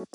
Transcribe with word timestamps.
Hey 0.00 0.06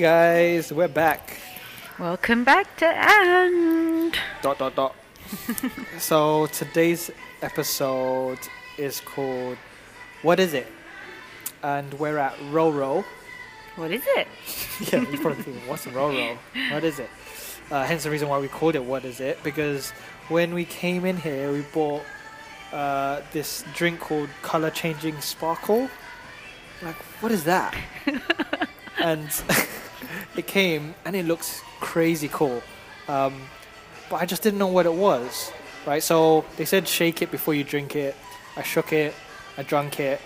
guys, 0.00 0.72
we're 0.72 0.88
back. 0.88 1.38
Welcome 2.00 2.42
back 2.42 2.76
to 2.78 2.86
And. 2.86 4.12
Dot 4.42 4.58
dot 4.58 4.74
dot. 4.74 4.96
so 6.00 6.46
today's 6.46 7.12
episode 7.40 8.40
is 8.76 8.98
called 8.98 9.58
What 10.22 10.40
is 10.40 10.54
it? 10.54 10.66
And 11.62 11.94
we're 12.00 12.18
at 12.18 12.34
Roro. 12.50 13.04
What 13.76 13.92
is 13.92 14.02
it? 14.04 14.26
yeah, 14.92 15.08
you 15.08 15.18
probably 15.18 15.44
think, 15.44 15.68
what's 15.68 15.86
Roro? 15.86 16.36
What 16.72 16.82
is 16.82 16.98
it? 16.98 17.10
Uh, 17.70 17.84
hence 17.84 18.02
the 18.02 18.10
reason 18.10 18.28
why 18.28 18.38
we 18.38 18.48
called 18.48 18.74
it 18.74 18.84
What 18.84 19.04
is 19.04 19.20
it? 19.20 19.42
Because 19.44 19.92
when 20.32 20.54
we 20.54 20.64
came 20.64 21.04
in 21.04 21.16
here, 21.18 21.52
we 21.52 21.60
bought 21.60 22.02
uh, 22.72 23.20
this 23.32 23.64
drink 23.74 24.00
called 24.00 24.30
Color 24.40 24.70
Changing 24.70 25.20
Sparkle. 25.20 25.88
Like, 26.82 26.96
what 27.20 27.30
is 27.30 27.44
that? 27.44 27.76
and 28.98 29.28
it 30.36 30.46
came 30.46 30.94
and 31.04 31.14
it 31.14 31.26
looks 31.26 31.60
crazy 31.80 32.28
cool. 32.28 32.62
Um, 33.08 33.34
but 34.08 34.16
I 34.16 34.26
just 34.26 34.42
didn't 34.42 34.58
know 34.58 34.68
what 34.68 34.86
it 34.86 34.94
was, 34.94 35.52
right? 35.86 36.02
So 36.02 36.44
they 36.56 36.64
said 36.64 36.88
shake 36.88 37.20
it 37.22 37.30
before 37.30 37.54
you 37.54 37.62
drink 37.62 37.94
it. 37.94 38.16
I 38.56 38.62
shook 38.62 38.92
it, 38.92 39.14
I 39.58 39.62
drank 39.62 40.00
it, 40.00 40.20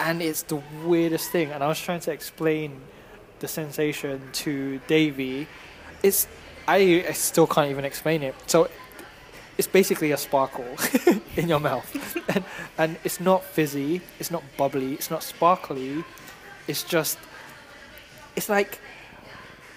and 0.00 0.22
it's 0.22 0.42
the 0.42 0.60
weirdest 0.84 1.30
thing. 1.30 1.50
And 1.50 1.62
I 1.62 1.68
was 1.68 1.78
trying 1.78 2.00
to 2.00 2.12
explain 2.12 2.80
the 3.40 3.48
sensation 3.48 4.20
to 4.32 4.80
Davey. 4.86 5.46
It's 6.02 6.28
I, 6.66 7.04
I 7.08 7.12
still 7.12 7.46
can't 7.46 7.70
even 7.70 7.84
explain 7.84 8.22
it. 8.22 8.34
So 8.46 8.68
it's 9.56 9.68
basically 9.68 10.12
a 10.12 10.16
sparkle 10.16 10.66
in 11.36 11.48
your 11.48 11.60
mouth, 11.60 12.16
and, 12.34 12.44
and 12.78 12.96
it's 13.04 13.20
not 13.20 13.44
fizzy, 13.44 14.00
it's 14.18 14.30
not 14.30 14.42
bubbly, 14.56 14.94
it's 14.94 15.10
not 15.10 15.22
sparkly. 15.22 16.04
It's 16.66 16.82
just 16.82 17.18
it's 18.36 18.48
like 18.48 18.80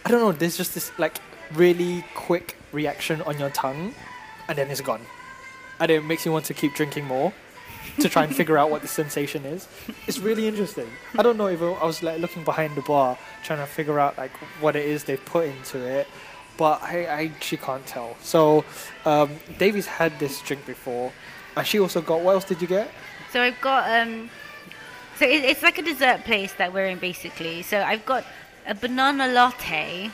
I 0.06 0.10
don't 0.10 0.22
know. 0.22 0.32
There's 0.32 0.58
just 0.58 0.74
this 0.74 0.98
like 0.98 1.18
really 1.54 2.06
quick 2.16 2.56
reaction 2.72 3.22
on 3.24 3.38
your 3.40 3.50
tongue, 3.50 3.94
and 4.48 4.58
then 4.58 4.70
it's 4.70 4.82
gone, 4.82 5.02
and 5.80 5.92
it 5.92 6.04
makes 6.04 6.26
you 6.26 6.32
want 6.32 6.46
to 6.46 6.54
keep 6.54 6.74
drinking 6.74 7.06
more 7.06 7.34
to 8.00 8.10
try 8.10 8.24
and 8.24 8.36
figure 8.42 8.58
out 8.58 8.70
what 8.70 8.82
the 8.82 8.88
sensation 8.88 9.46
is. 9.46 9.68
It's 10.08 10.20
really 10.20 10.48
interesting. 10.48 10.88
I 11.18 11.24
don't 11.24 11.38
know 11.38 11.48
if 11.48 11.62
I 11.62 11.86
was 11.86 12.02
like 12.04 12.20
looking 12.20 12.44
behind 12.44 12.76
the 12.76 12.82
bar 12.82 13.18
trying 13.44 13.60
to 13.60 13.66
figure 13.66 14.00
out 14.00 14.18
like 14.18 14.32
what 14.62 14.76
it 14.76 14.86
is 14.86 15.04
they've 15.04 15.24
put 15.26 15.48
into 15.48 15.86
it, 15.86 16.08
but 16.58 16.82
I, 16.82 17.06
I 17.06 17.24
actually 17.26 17.60
can't 17.60 17.86
tell. 17.86 18.18
So 18.22 18.66
um, 19.06 19.30
Davy's 19.58 19.86
had 19.88 20.18
this 20.20 20.42
drink 20.42 20.66
before, 20.66 21.12
and 21.56 21.66
she 21.66 21.80
also 21.80 22.02
got. 22.02 22.22
What 22.22 22.34
else 22.34 22.46
did 22.46 22.62
you 22.62 22.68
get? 22.68 22.90
So 23.32 23.42
I've 23.42 23.60
got 23.62 23.90
um, 24.02 24.30
so 25.18 25.26
it, 25.26 25.44
it's 25.44 25.64
like 25.64 25.78
a 25.78 25.82
dessert 25.84 26.24
place 26.24 26.54
that 26.54 26.74
we're 26.74 26.88
in 26.88 27.00
basically. 27.00 27.62
So 27.62 27.82
I've 27.82 28.06
got 28.06 28.24
a 28.68 28.76
banana 28.76 29.28
latte, 29.28 30.12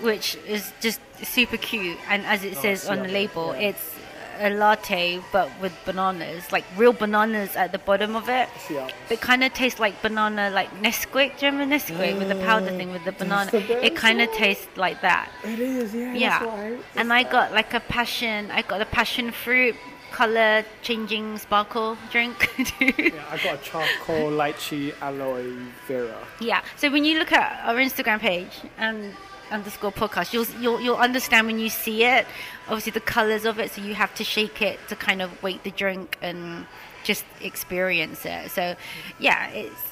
which 0.00 0.36
is 0.46 0.72
just 0.80 1.00
super 1.22 1.56
cute, 1.56 1.98
and 2.08 2.24
as 2.26 2.44
it 2.44 2.54
Oh, 2.58 2.62
says 2.62 2.88
on 2.88 3.02
the 3.02 3.08
label, 3.08 3.54
yeah. 3.54 3.68
it's 3.70 3.94
a 4.42 4.50
latte 4.50 5.20
but 5.32 5.48
with 5.60 5.72
bananas, 5.84 6.50
like 6.52 6.64
real 6.76 6.92
bananas 6.92 7.54
at 7.56 7.72
the 7.72 7.78
bottom 7.78 8.16
of 8.16 8.28
it. 8.28 8.48
Yeah. 8.70 8.88
It 9.10 9.20
kind 9.20 9.42
of 9.44 9.52
tastes 9.54 9.78
like 9.80 10.00
banana, 10.02 10.50
like 10.50 10.70
Nesquik. 10.82 11.38
Do 11.38 11.46
you 11.46 11.52
remember 11.52 11.74
Nesquik 11.76 12.18
with 12.18 12.28
the 12.28 12.40
powder 12.46 12.70
Mm, 12.70 12.76
thing 12.76 12.90
with 12.92 13.04
the 13.04 13.12
banana? 13.12 13.50
It 13.88 13.94
kind 13.96 14.20
of 14.20 14.30
tastes 14.32 14.68
like 14.76 15.00
that. 15.02 15.30
It 15.44 15.58
is, 15.60 15.94
yeah. 15.94 16.14
Yeah. 16.14 16.44
Right. 16.44 16.78
And 16.96 17.12
I 17.12 17.22
got 17.22 17.52
like 17.52 17.72
a 17.74 17.80
passion. 17.80 18.50
I 18.50 18.62
got 18.62 18.80
a 18.80 18.86
passion 18.86 19.30
fruit 19.32 19.76
color 20.12 20.62
changing 20.82 21.38
sparkle 21.38 21.96
drink. 22.10 22.36
Yeah, 22.98 23.24
I 23.30 23.36
got 23.42 23.54
a 23.60 23.62
charcoal 23.64 24.30
lychee 24.30 24.92
aloe 25.00 25.56
vera. 25.88 26.18
yeah. 26.40 26.60
So 26.76 26.90
when 26.90 27.04
you 27.04 27.18
look 27.18 27.32
at 27.32 27.48
our 27.66 27.76
Instagram 27.76 28.18
page 28.20 28.52
and 28.76 29.14
underscore 29.52 29.92
podcast, 29.92 30.32
you'll 30.32 30.46
you'll 30.60 30.80
you'll 30.80 30.96
understand 30.96 31.46
when 31.46 31.58
you 31.58 31.68
see 31.68 32.04
it. 32.04 32.26
Obviously 32.66 32.92
the 32.92 33.00
colors 33.00 33.44
of 33.44 33.58
it. 33.58 33.70
So 33.70 33.82
you 33.82 33.94
have 33.94 34.14
to 34.16 34.24
shake 34.24 34.62
it 34.62 34.78
to 34.88 34.96
kind 34.96 35.22
of 35.22 35.42
weight 35.42 35.62
the 35.62 35.70
drink 35.70 36.18
and 36.22 36.66
just 37.04 37.24
experience 37.40 38.24
it. 38.26 38.50
So 38.50 38.74
yeah, 39.18 39.48
it's. 39.50 39.82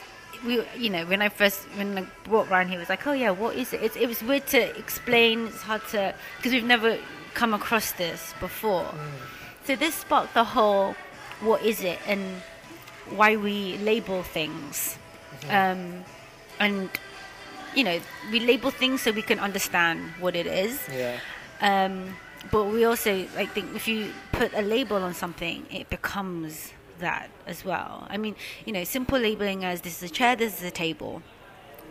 We, 0.43 0.65
you 0.75 0.88
know, 0.88 1.04
when 1.04 1.20
I 1.20 1.28
first 1.28 1.59
when 1.76 1.99
I 1.99 2.06
walked 2.31 2.50
around 2.50 2.69
here, 2.69 2.78
it 2.78 2.81
was 2.81 2.88
like, 2.88 3.06
oh 3.06 3.12
yeah, 3.12 3.28
what 3.31 3.56
is 3.56 3.75
it? 3.75 3.82
It's, 3.82 3.94
it 3.94 4.09
was 4.09 4.22
weird 4.22 4.47
to 4.49 4.78
explain. 4.78 5.49
It's 5.49 5.60
hard 5.60 5.87
to 5.88 6.15
because 6.38 6.53
we've 6.53 6.65
never 6.65 6.97
come 7.34 7.53
across 7.53 7.93
this 7.93 8.32
before. 8.41 8.88
So 9.65 9.76
this 9.76 9.97
sparked 9.97 10.32
the 10.32 10.44
whole 10.44 10.97
what 11.43 11.62
is 11.62 11.82
it 11.82 11.99
and 12.06 12.22
why 13.10 13.37
we 13.37 13.76
label 13.78 14.22
things. 14.22 14.97
Um, 15.49 16.04
and, 16.59 16.91
you 17.75 17.84
know, 17.84 18.00
we 18.31 18.41
label 18.41 18.70
things 18.70 19.03
so 19.03 19.10
we 19.10 19.22
can 19.22 19.38
understand 19.38 20.12
what 20.19 20.34
it 20.36 20.47
is. 20.47 20.81
Yeah. 20.92 21.19
Um, 21.60 22.16
but 22.50 22.64
we 22.64 22.84
also, 22.84 23.26
I 23.36 23.47
think, 23.47 23.75
if 23.76 23.86
you 23.86 24.12
put 24.32 24.53
a 24.54 24.62
label 24.62 24.97
on 24.98 25.14
something, 25.14 25.66
it 25.70 25.91
becomes 25.91 26.72
that 27.00 27.31
as 27.47 27.64
well. 27.64 28.06
I 28.08 28.16
mean, 28.16 28.34
you 28.64 28.72
know, 28.72 28.84
simple 28.84 29.19
labeling 29.19 29.64
as 29.64 29.82
this 29.82 30.03
is 30.03 30.10
a 30.10 30.12
chair, 30.12 30.36
this 30.36 30.58
is 30.58 30.64
a 30.64 30.70
table. 30.70 31.22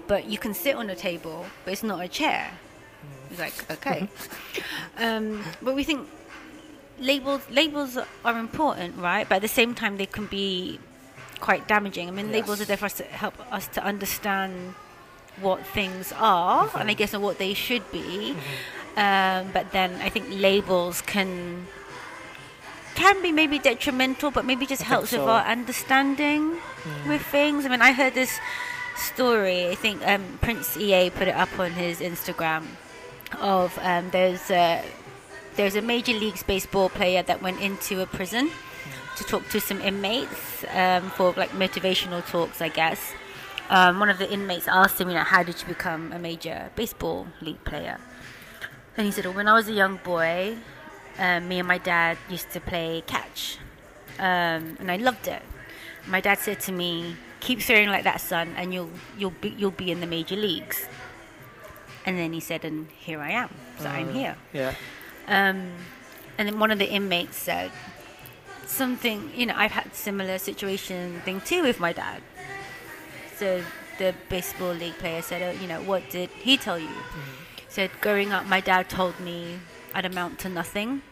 But 0.07 0.25
you 0.25 0.37
can 0.37 0.53
sit 0.53 0.75
on 0.75 0.89
a 0.89 0.95
table, 0.95 1.45
but 1.63 1.73
it's 1.73 1.83
not 1.83 2.03
a 2.03 2.07
chair. 2.07 2.51
It's 3.29 3.39
like, 3.39 3.71
okay. 3.71 4.09
um, 4.97 5.43
but 5.61 5.75
we 5.75 5.83
think 5.83 6.09
labels 6.99 7.41
labels 7.49 7.97
are 8.25 8.39
important, 8.39 8.97
right? 8.97 9.27
But 9.29 9.35
at 9.35 9.41
the 9.41 9.47
same 9.47 9.75
time, 9.75 9.97
they 9.97 10.07
can 10.07 10.25
be 10.25 10.79
quite 11.39 11.67
damaging. 11.67 12.07
I 12.07 12.11
mean, 12.11 12.31
labels 12.31 12.59
are 12.59 12.65
there 12.65 12.77
for 12.77 12.85
us 12.85 12.95
to 12.95 13.03
help 13.03 13.35
us 13.53 13.67
to 13.67 13.83
understand 13.83 14.75
what 15.41 15.65
things 15.65 16.13
are, 16.17 16.69
and 16.75 16.89
I 16.89 16.93
guess 16.93 17.15
what 17.15 17.37
they 17.37 17.53
should 17.53 17.89
be. 17.91 18.35
Um, 18.97 19.49
but 19.53 19.71
then 19.71 19.95
I 20.01 20.09
think 20.09 20.27
labels 20.29 21.01
can 21.01 21.67
can 22.95 23.21
be 23.21 23.31
maybe 23.31 23.59
detrimental, 23.59 24.31
but 24.31 24.45
maybe 24.45 24.65
just 24.65 24.81
I 24.81 24.85
helps 24.85 25.11
with 25.11 25.21
so. 25.21 25.29
our 25.29 25.45
understanding 25.45 26.57
with 27.07 27.21
things. 27.21 27.65
I 27.65 27.69
mean, 27.69 27.81
I 27.81 27.93
heard 27.93 28.13
this 28.13 28.39
story. 28.97 29.69
I 29.69 29.75
think 29.75 30.05
um, 30.05 30.39
Prince 30.41 30.75
EA 30.75 31.09
put 31.09 31.27
it 31.27 31.35
up 31.35 31.57
on 31.57 31.71
his 31.71 31.99
Instagram. 31.99 32.65
Of 33.39 33.77
um, 33.81 34.09
there's 34.09 34.49
a 34.51 34.83
there's 35.55 35.75
a 35.75 35.81
major 35.81 36.13
leagues 36.13 36.43
baseball 36.43 36.89
player 36.89 37.21
that 37.23 37.41
went 37.41 37.61
into 37.61 38.01
a 38.01 38.05
prison 38.05 38.49
to 39.17 39.23
talk 39.23 39.47
to 39.49 39.59
some 39.59 39.81
inmates 39.81 40.65
um, 40.73 41.09
for 41.11 41.33
like 41.37 41.51
motivational 41.51 42.25
talks, 42.25 42.61
I 42.61 42.69
guess. 42.69 43.13
Um, 43.69 43.99
one 43.99 44.09
of 44.09 44.17
the 44.17 44.29
inmates 44.31 44.67
asked 44.67 44.99
him, 44.99 45.09
you 45.09 45.15
know, 45.15 45.23
how 45.23 45.43
did 45.43 45.61
you 45.61 45.67
become 45.67 46.11
a 46.11 46.19
major 46.19 46.71
baseball 46.75 47.27
league 47.39 47.63
player? 47.63 47.99
And 48.97 49.05
he 49.05 49.11
said, 49.11 49.25
well, 49.25 49.35
when 49.35 49.47
I 49.47 49.53
was 49.53 49.67
a 49.67 49.73
young 49.73 49.97
boy, 50.03 50.57
um, 51.19 51.47
me 51.47 51.59
and 51.59 51.67
my 51.67 51.77
dad 51.77 52.17
used 52.29 52.49
to 52.51 52.59
play 52.59 53.03
catch, 53.05 53.57
um, 54.17 54.77
and 54.79 54.89
I 54.89 54.95
loved 54.95 55.27
it. 55.27 55.41
My 56.07 56.21
dad 56.21 56.39
said 56.39 56.61
to 56.61 56.71
me, 56.71 57.17
"Keep 57.41 57.61
throwing 57.61 57.89
like 57.89 58.05
that, 58.05 58.21
son, 58.21 58.53
and 58.55 58.73
you'll 58.73 58.89
you'll 59.17 59.35
be 59.41 59.49
you'll 59.49 59.71
be 59.71 59.91
in 59.91 59.99
the 59.99 60.07
major 60.07 60.35
leagues." 60.35 60.87
And 62.05 62.17
then 62.17 62.31
he 62.31 62.39
said, 62.39 62.63
"And 62.63 62.87
here 62.97 63.19
I 63.19 63.31
am. 63.31 63.49
So 63.79 63.87
I'm 63.87 64.13
here." 64.13 64.37
Yeah. 64.53 64.75
Um, 65.27 65.73
and 66.37 66.47
then 66.47 66.57
one 66.57 66.71
of 66.71 66.79
the 66.79 66.89
inmates 66.89 67.37
said 67.37 67.71
something, 68.65 69.31
you 69.35 69.45
know, 69.45 69.55
I've 69.57 69.71
had 69.71 69.93
similar 69.93 70.37
situation 70.37 71.21
thing 71.25 71.41
too 71.41 71.63
with 71.63 71.79
my 71.79 71.91
dad. 71.91 72.21
So 73.39 73.63
the 73.97 74.13
baseball 74.27 74.73
league 74.73 74.97
player 74.97 75.21
said, 75.21 75.41
oh, 75.41 75.61
you 75.61 75.67
know, 75.67 75.81
what 75.81 76.09
did 76.09 76.29
he 76.29 76.57
tell 76.57 76.77
you? 76.77 76.87
Mm-hmm. 76.87 77.69
Said, 77.69 77.89
growing 78.01 78.33
up, 78.33 78.45
my 78.47 78.59
dad 78.59 78.89
told 78.89 79.17
me 79.21 79.59
I'd 79.93 80.03
amount 80.03 80.39
to 80.39 80.49
nothing 80.49 81.03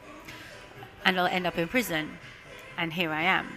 and 1.06 1.18
I'll 1.18 1.28
end 1.28 1.48
up 1.48 1.58
in 1.58 1.70
prison. 1.70 2.18
And 2.78 2.92
here 2.92 3.12
I 3.12 3.22
am. 3.22 3.48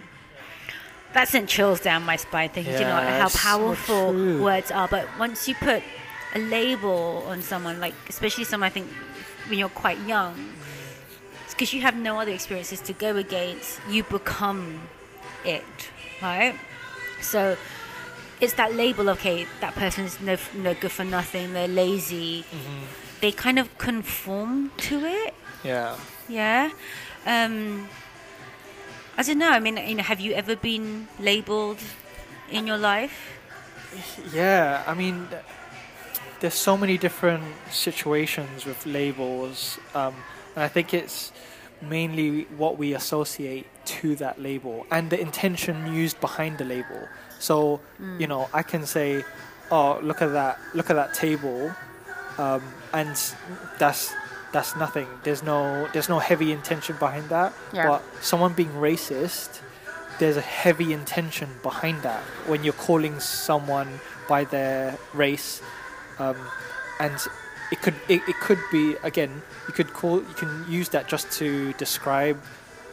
That 1.11 1.27
sent 1.27 1.49
chills 1.49 1.81
down 1.81 2.03
my 2.03 2.15
spine, 2.15 2.47
thinking, 2.47 2.75
you 2.75 2.79
know, 2.79 2.95
how 2.95 3.25
it's 3.25 3.33
so 3.33 3.39
powerful 3.39 4.13
words 4.41 4.71
are. 4.71 4.87
But 4.87 5.05
once 5.19 5.49
you 5.49 5.55
put 5.55 5.83
a 6.33 6.39
label 6.39 7.25
on 7.27 7.41
someone, 7.41 7.81
like 7.81 7.93
especially 8.07 8.45
someone 8.45 8.67
I 8.67 8.69
think 8.69 8.87
when 9.49 9.59
you're 9.59 9.67
quite 9.67 9.99
young, 10.07 10.53
because 11.49 11.73
you 11.73 11.81
have 11.81 11.97
no 11.97 12.21
other 12.21 12.31
experiences 12.31 12.79
to 12.79 12.93
go 12.93 13.17
against, 13.17 13.81
you 13.89 14.03
become 14.03 14.79
it, 15.43 15.91
right? 16.21 16.55
So 17.21 17.57
it's 18.41 18.53
that 18.53 18.73
label. 18.75 19.09
Okay, 19.11 19.45
that 19.61 19.75
person's 19.75 20.19
no 20.19 20.35
no 20.55 20.73
good 20.73 20.91
for 20.91 21.05
nothing. 21.05 21.53
They're 21.53 21.67
lazy. 21.67 22.43
They 23.21 23.31
kind 23.31 23.59
of 23.59 23.77
conform 23.77 24.71
to 24.89 25.05
it. 25.05 25.33
Yeah. 25.63 25.95
Yeah. 26.27 26.71
Um, 27.25 27.87
I 29.17 29.23
don't 29.23 29.37
know. 29.37 29.49
I 29.49 29.59
mean, 29.59 29.77
you 29.77 29.95
know, 29.95 30.03
have 30.03 30.19
you 30.19 30.33
ever 30.33 30.55
been 30.55 31.07
labeled 31.19 31.77
in 32.49 32.65
your 32.65 32.77
life? 32.77 33.37
Yeah, 34.33 34.83
I 34.87 34.93
mean, 34.93 35.27
there's 36.39 36.55
so 36.55 36.77
many 36.77 36.97
different 36.97 37.43
situations 37.69 38.65
with 38.65 38.85
labels, 38.85 39.77
um, 39.93 40.15
and 40.55 40.63
I 40.63 40.67
think 40.67 40.93
it's 40.93 41.31
mainly 41.81 42.43
what 42.57 42.77
we 42.77 42.93
associate 42.93 43.67
to 43.83 44.15
that 44.15 44.41
label 44.41 44.85
and 44.91 45.09
the 45.09 45.19
intention 45.19 45.93
used 45.93 46.19
behind 46.21 46.57
the 46.57 46.63
label. 46.63 47.09
So, 47.41 47.81
you 48.19 48.27
know, 48.27 48.49
I 48.53 48.61
can 48.61 48.85
say, 48.85 49.25
"Oh, 49.71 49.99
look 50.01 50.21
at 50.21 50.31
that! 50.33 50.59
Look 50.75 50.89
at 50.91 50.95
that 50.95 51.13
table," 51.13 51.73
um, 52.37 52.61
and 52.93 53.17
that's 53.79 54.13
that's 54.53 54.75
nothing. 54.75 55.07
There's 55.23 55.41
no 55.41 55.87
there's 55.91 56.07
no 56.07 56.19
heavy 56.19 56.51
intention 56.51 56.95
behind 56.99 57.29
that. 57.29 57.53
Yeah. 57.73 57.87
But 57.87 58.03
someone 58.21 58.53
being 58.53 58.73
racist, 58.73 59.59
there's 60.19 60.37
a 60.37 60.41
heavy 60.41 60.93
intention 60.93 61.49
behind 61.63 62.03
that 62.03 62.21
when 62.45 62.63
you're 62.63 62.77
calling 62.77 63.19
someone 63.19 63.99
by 64.29 64.43
their 64.43 64.97
race, 65.13 65.61
um, 66.19 66.37
and 66.99 67.17
it 67.71 67.81
could 67.81 67.95
it, 68.07 68.21
it 68.27 68.35
could 68.39 68.59
be 68.71 68.95
again 69.03 69.41
you 69.67 69.73
could 69.73 69.93
call 69.93 70.17
you 70.17 70.35
can 70.35 70.65
use 70.69 70.89
that 70.89 71.07
just 71.07 71.31
to 71.31 71.73
describe 71.73 72.37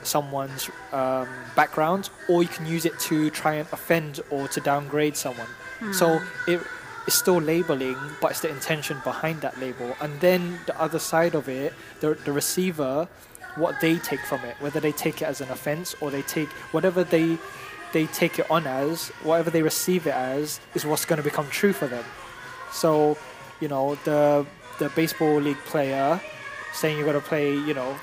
someone's 0.07 0.71
um, 0.93 1.29
background, 1.57 2.11
or 2.29 2.43
you 2.43 2.49
can 2.49 2.67
use 2.67 2.85
it 2.85 2.99
to 3.01 3.31
try 3.31 3.55
and 3.55 3.69
offend 3.73 4.21
or 4.31 4.49
to 4.49 4.61
downgrade 4.61 5.17
someone. 5.17 5.49
So 5.93 6.21
it 6.47 6.61
it's 7.07 7.17
still 7.17 7.41
labeling, 7.41 7.97
but 8.21 8.33
it's 8.33 8.41
the 8.41 8.51
intention 8.51 9.01
behind 9.03 9.41
that 9.41 9.59
label. 9.59 9.97
And 10.01 10.21
then 10.21 10.59
the 10.67 10.79
other 10.79 10.99
side 10.99 11.35
of 11.35 11.49
it, 11.49 11.73
the 12.01 12.15
the 12.25 12.33
receiver, 12.33 13.09
what 13.57 13.81
they 13.81 13.97
take 13.99 14.21
from 14.21 14.41
it, 14.45 14.57
whether 14.61 14.81
they 14.81 14.93
take 14.93 15.23
it 15.23 15.25
as 15.25 15.41
an 15.41 15.49
offense 15.51 15.95
or 16.01 16.11
they 16.11 16.23
take 16.23 16.49
whatever 16.73 17.05
they 17.05 17.39
they 17.93 18.07
take 18.07 18.39
it 18.39 18.51
on 18.51 18.67
as, 18.67 19.09
whatever 19.23 19.51
they 19.51 19.63
receive 19.63 20.07
it 20.07 20.15
as, 20.15 20.61
is 20.75 20.85
what's 20.85 21.07
going 21.07 21.17
to 21.17 21.23
become 21.23 21.49
true 21.49 21.73
for 21.73 21.87
them. 21.87 22.05
So, 22.73 23.17
you 23.61 23.69
know, 23.69 23.95
the 24.05 24.45
the 24.79 24.91
baseball 24.91 25.41
league 25.41 25.65
player 25.65 26.21
saying 26.75 26.97
you're 26.97 27.07
going 27.07 27.21
to 27.21 27.27
play, 27.27 27.55
you 27.55 27.75
know, 27.75 27.97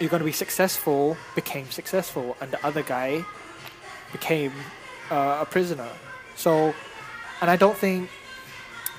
you're 0.00 0.10
going 0.10 0.20
to 0.20 0.26
be 0.26 0.32
successful 0.32 1.16
became 1.34 1.70
successful, 1.70 2.36
and 2.40 2.50
the 2.50 2.66
other 2.66 2.82
guy 2.82 3.24
became 4.12 4.52
uh, 5.10 5.38
a 5.42 5.46
prisoner. 5.46 5.88
So, 6.36 6.74
and 7.40 7.50
I 7.50 7.56
don't 7.56 7.76
think 7.76 8.08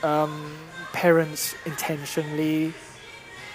um, 0.04 0.56
parents 0.94 1.56
intentionally 1.66 2.74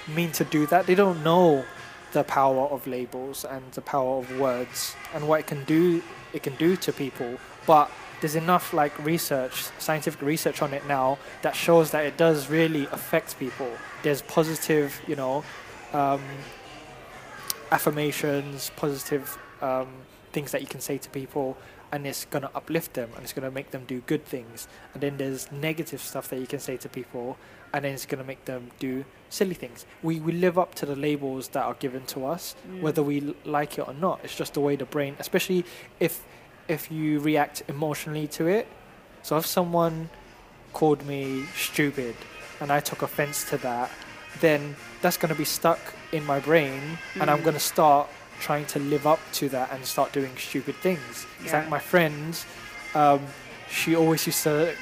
mean 0.08 0.32
to 0.32 0.44
do 0.44 0.66
that. 0.66 0.86
They 0.86 0.94
don't 0.94 1.22
know 1.22 1.64
the 2.12 2.24
power 2.24 2.66
of 2.66 2.86
labels 2.86 3.44
and 3.44 3.62
the 3.72 3.80
power 3.80 4.18
of 4.18 4.38
words 4.38 4.94
and 5.14 5.28
what 5.28 5.40
it 5.40 5.46
can 5.46 5.64
do. 5.64 6.02
It 6.32 6.42
can 6.42 6.56
do 6.56 6.76
to 6.76 6.92
people, 6.92 7.38
but 7.66 7.90
there's 8.20 8.36
enough 8.36 8.72
like 8.72 8.96
research, 9.04 9.66
scientific 9.78 10.22
research 10.22 10.62
on 10.62 10.72
it 10.72 10.86
now 10.86 11.18
that 11.42 11.54
shows 11.54 11.90
that 11.90 12.04
it 12.04 12.16
does 12.16 12.48
really 12.48 12.86
affect 12.86 13.38
people. 13.38 13.70
There's 14.02 14.22
positive, 14.22 15.00
you 15.06 15.16
know, 15.16 15.44
um, 15.92 16.22
affirmations, 17.70 18.70
positive 18.76 19.38
um, 19.60 19.88
things 20.32 20.52
that 20.52 20.60
you 20.60 20.66
can 20.66 20.80
say 20.80 20.98
to 20.98 21.08
people, 21.10 21.56
and 21.92 22.06
it's 22.06 22.24
gonna 22.24 22.50
uplift 22.54 22.94
them 22.94 23.10
and 23.14 23.22
it's 23.22 23.32
gonna 23.32 23.50
make 23.50 23.70
them 23.70 23.84
do 23.86 24.00
good 24.02 24.24
things. 24.24 24.68
And 24.92 25.02
then 25.02 25.16
there's 25.16 25.50
negative 25.52 26.00
stuff 26.00 26.28
that 26.28 26.38
you 26.40 26.46
can 26.46 26.60
say 26.60 26.76
to 26.78 26.88
people, 26.88 27.36
and 27.72 27.84
then 27.84 27.92
it's 27.94 28.06
gonna 28.06 28.24
make 28.24 28.44
them 28.44 28.70
do 28.78 29.04
silly 29.28 29.54
things. 29.54 29.86
We 30.02 30.20
we 30.20 30.32
live 30.32 30.58
up 30.58 30.74
to 30.76 30.86
the 30.86 30.96
labels 30.96 31.48
that 31.48 31.64
are 31.64 31.74
given 31.74 32.04
to 32.06 32.26
us, 32.26 32.54
whether 32.80 33.02
we 33.02 33.34
like 33.44 33.78
it 33.78 33.86
or 33.88 33.94
not. 33.94 34.20
It's 34.24 34.36
just 34.36 34.54
the 34.54 34.60
way 34.60 34.76
the 34.76 34.84
brain, 34.84 35.16
especially 35.18 35.64
if 36.00 36.22
if 36.68 36.90
you 36.90 37.20
react 37.20 37.62
emotionally 37.68 38.26
to 38.28 38.46
it. 38.46 38.66
So 39.22 39.36
if 39.36 39.46
someone 39.46 40.10
called 40.72 41.04
me 41.06 41.46
stupid 41.56 42.14
and 42.60 42.70
I 42.70 42.80
took 42.80 43.02
offense 43.02 43.48
to 43.50 43.56
that, 43.58 43.90
then 44.40 44.76
that's 45.02 45.16
going 45.16 45.30
to 45.30 45.38
be 45.38 45.44
stuck 45.44 45.78
in 46.12 46.24
my 46.24 46.38
brain 46.40 46.98
and 47.20 47.30
I'm 47.30 47.40
Mm. 47.40 47.44
going 47.44 47.54
to 47.54 47.60
start 47.74 48.08
trying 48.40 48.66
to 48.66 48.78
live 48.78 49.06
up 49.06 49.20
to 49.32 49.48
that 49.50 49.72
and 49.72 49.84
start 49.84 50.12
doing 50.12 50.30
stupid 50.36 50.76
things. 50.76 51.26
It's 51.42 51.52
Yeah. 51.52 51.60
like 51.60 51.68
my 51.68 51.78
friend, 51.78 52.36
um, 52.94 53.20
she 53.70 53.96
always 53.96 54.26
used 54.26 54.42
to 54.44 54.74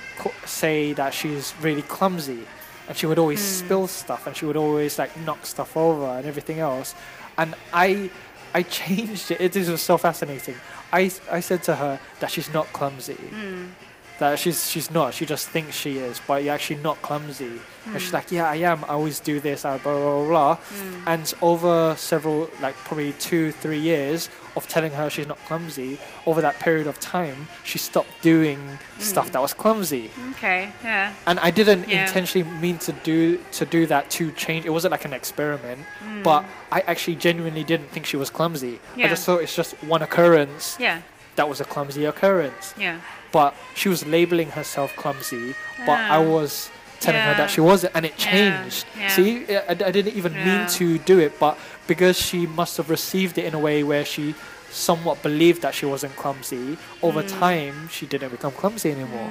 say 0.44 0.92
that 0.94 1.14
she's 1.14 1.54
really 1.60 1.82
clumsy 1.82 2.46
and 2.88 2.96
she 2.96 3.06
would 3.06 3.18
always 3.18 3.40
Mm. 3.40 3.58
spill 3.64 3.86
stuff 3.88 4.26
and 4.26 4.36
she 4.36 4.44
would 4.44 4.56
always 4.56 4.98
like 4.98 5.16
knock 5.26 5.46
stuff 5.46 5.76
over 5.76 6.06
and 6.18 6.26
everything 6.26 6.58
else. 6.60 6.94
And 7.38 7.54
I, 7.72 8.10
I 8.54 8.62
changed 8.62 9.30
it. 9.30 9.40
It 9.40 9.56
is 9.56 9.80
so 9.80 9.96
fascinating. 9.98 10.56
I, 10.92 11.10
I 11.30 11.40
said 11.40 11.62
to 11.64 11.76
her 11.76 11.98
that 12.20 12.30
she's 12.30 12.50
not 12.52 12.66
clumsy 12.72 13.16
Mm. 13.32 13.70
That 14.18 14.38
she's 14.38 14.70
she's 14.70 14.90
not. 14.90 15.14
She 15.14 15.26
just 15.26 15.48
thinks 15.48 15.76
she 15.76 15.98
is, 15.98 16.20
but 16.26 16.44
you're 16.44 16.54
actually 16.54 16.80
not 16.82 17.00
clumsy. 17.02 17.60
And 17.86 18.00
she's 18.00 18.10
hmm. 18.10 18.16
like, 18.16 18.32
yeah, 18.32 18.48
I 18.48 18.56
am. 18.56 18.84
I 18.84 18.88
always 18.88 19.20
do 19.20 19.40
this. 19.40 19.64
I 19.64 19.78
blah 19.78 19.92
blah 19.92 20.24
blah. 20.24 20.28
blah. 20.28 20.56
Mm. 20.56 21.02
And 21.06 21.34
over 21.42 21.94
several, 21.98 22.48
like 22.62 22.74
probably 22.76 23.12
two, 23.14 23.52
three 23.52 23.78
years 23.78 24.30
of 24.56 24.66
telling 24.68 24.92
her 24.92 25.10
she's 25.10 25.26
not 25.26 25.38
clumsy, 25.40 25.98
over 26.26 26.40
that 26.40 26.58
period 26.60 26.86
of 26.86 26.98
time, 27.00 27.48
she 27.64 27.76
stopped 27.76 28.08
doing 28.22 28.78
stuff 28.98 29.26
hmm. 29.26 29.32
that 29.32 29.42
was 29.42 29.52
clumsy. 29.52 30.10
Okay. 30.30 30.70
Yeah. 30.82 31.12
And 31.26 31.38
I 31.40 31.50
didn't 31.50 31.88
Yeah. 31.88 32.06
intentionally 32.06 32.48
mean 32.60 32.78
to 32.78 32.92
do 32.92 33.38
to 33.52 33.66
do 33.66 33.86
that 33.86 34.10
to 34.10 34.30
change. 34.32 34.64
It 34.64 34.70
wasn't 34.70 34.92
like 34.92 35.04
an 35.04 35.12
experiment, 35.12 35.80
but 36.22 36.42
hmm. 36.42 36.74
I 36.74 36.80
actually 36.86 37.16
genuinely 37.16 37.64
didn't 37.64 37.90
think 37.90 38.06
she 38.06 38.16
was 38.16 38.30
clumsy. 38.30 38.80
Yeah. 38.96 39.06
I 39.06 39.08
just 39.10 39.26
thought 39.26 39.42
it's 39.42 39.54
just 39.54 39.74
one 39.82 40.02
occurrence 40.02 40.76
Yeah. 40.78 41.02
That 41.36 41.48
was 41.48 41.60
a 41.60 41.64
clumsy 41.64 42.04
occurrence 42.04 42.74
Yeah. 42.78 42.98
but 43.32 43.54
she 43.74 43.88
was 43.88 44.06
labeling 44.06 44.50
herself 44.50 44.94
clumsy 44.96 45.54
but 45.86 45.98
i 45.98 46.18
was 46.18 46.70
telling 47.00 47.20
her 47.20 47.34
that 47.34 47.50
she 47.50 47.60
wasn't 47.60 47.92
and 47.96 48.04
it 48.06 48.16
changed 48.16 48.86
Yeah. 48.98 49.08
see 49.08 49.30
I, 49.56 49.70
I 49.70 49.74
didn't 49.96 50.14
even 50.20 50.32
Yeah. 50.34 50.44
mean 50.46 50.68
to 50.78 50.98
do 50.98 51.18
it 51.18 51.38
but 51.38 51.58
because 51.86 52.16
she 52.18 52.46
must 52.46 52.76
have 52.78 52.88
received 52.88 53.36
it 53.38 53.44
in 53.44 53.54
a 53.54 53.58
way 53.58 53.82
where 53.82 54.04
she 54.04 54.34
somewhat 54.70 55.22
believed 55.22 55.60
that 55.62 55.74
she 55.74 55.86
wasn't 55.86 56.14
clumsy 56.16 56.76
over 57.02 57.22
Mm. 57.22 57.38
time 57.40 57.74
she 57.90 58.06
didn't 58.06 58.30
become 58.30 58.52
clumsy 58.52 58.90
anymore 58.90 59.30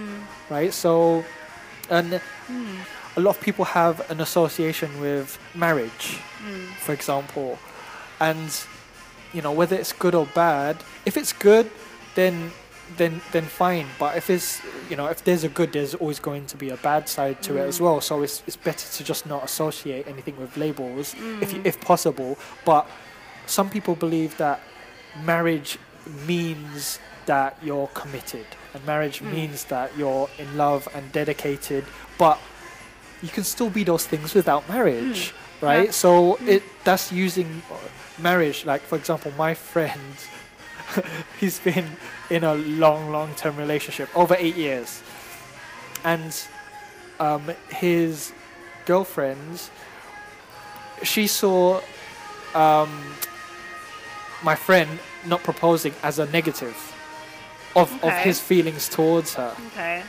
right 0.49 0.73
so 0.73 1.23
and 1.89 2.21
Mm. 2.49 2.77
a 3.17 3.19
lot 3.19 3.31
of 3.37 3.41
people 3.41 3.65
have 3.65 3.95
an 4.11 4.19
association 4.21 4.89
with 5.01 5.37
marriage 5.55 6.19
Mm. 6.45 6.67
for 6.85 6.93
example 6.93 7.57
and 8.19 8.49
you 9.33 9.41
know 9.41 9.51
whether 9.51 9.75
it's 9.75 9.93
good 9.93 10.13
or 10.15 10.25
bad 10.27 10.75
if 11.05 11.17
it's 11.17 11.33
good 11.33 11.69
then 12.15 12.51
then 12.97 13.21
then 13.31 13.43
fine. 13.43 13.87
But 13.99 14.17
if 14.17 14.29
it's 14.29 14.61
you 14.89 14.95
know 14.95 15.07
if 15.07 15.23
there's 15.23 15.43
a 15.43 15.49
good 15.49 15.73
there's 15.73 15.95
always 15.95 16.19
going 16.19 16.45
to 16.47 16.57
be 16.57 16.69
a 16.69 16.77
bad 16.77 17.09
side 17.09 17.41
to 17.43 17.57
it 17.57 17.67
as 17.67 17.79
mm. 17.79 17.81
well. 17.81 18.01
So 18.01 18.23
it's, 18.23 18.43
it's 18.47 18.55
better 18.55 18.87
to 18.97 19.03
just 19.03 19.25
not 19.25 19.43
associate 19.43 20.07
anything 20.07 20.37
with 20.37 20.55
labels 20.57 21.15
if 21.41 21.53
you, 21.53 21.59
mm. 21.59 21.65
if 21.65 21.79
possible. 21.81 22.37
But 22.65 22.87
some 23.45 23.69
people 23.69 23.95
believe 23.95 24.37
that 24.37 24.61
marriage 25.23 25.77
means 26.27 26.99
that 27.25 27.57
you're 27.63 27.87
committed 27.87 28.45
and 28.73 28.85
marriage 28.85 29.21
mm. 29.21 29.31
means 29.31 29.65
that 29.65 29.95
you're 29.97 30.29
in 30.37 30.57
love 30.57 30.89
and 30.93 31.09
dedicated 31.13 31.85
but 32.17 32.37
you 33.21 33.29
can 33.29 33.45
still 33.45 33.69
be 33.69 33.85
those 33.85 34.05
things 34.05 34.33
without 34.33 34.67
marriage 34.67 35.33
right? 35.63 35.85
Yeah. 35.85 35.91
so 35.91 36.35
it 36.45 36.63
that's 36.83 37.11
using 37.11 37.61
uh, 37.71 37.75
marriage. 38.21 38.65
Like 38.65 38.81
for 38.81 38.97
example 38.97 39.31
my 39.37 39.53
friend 39.53 40.15
he's 41.39 41.59
been 41.59 41.85
in 42.29 42.43
a 42.43 42.55
long 42.55 43.11
long 43.11 43.33
term 43.35 43.55
relationship 43.57 44.09
over 44.17 44.35
8 44.37 44.55
years 44.55 45.01
and 46.03 46.45
um, 47.19 47.43
his 47.69 48.33
girlfriend 48.85 49.61
she 51.03 51.27
saw 51.27 51.81
um, 52.55 52.89
my 54.43 54.55
friend 54.55 54.99
not 55.25 55.43
proposing 55.43 55.93
as 56.03 56.19
a 56.19 56.25
negative 56.31 56.75
of, 57.75 57.91
of 58.03 58.13
his 58.19 58.39
feelings 58.39 58.87
towards 58.89 59.33
her 59.33 59.55
Okay. 59.67 60.03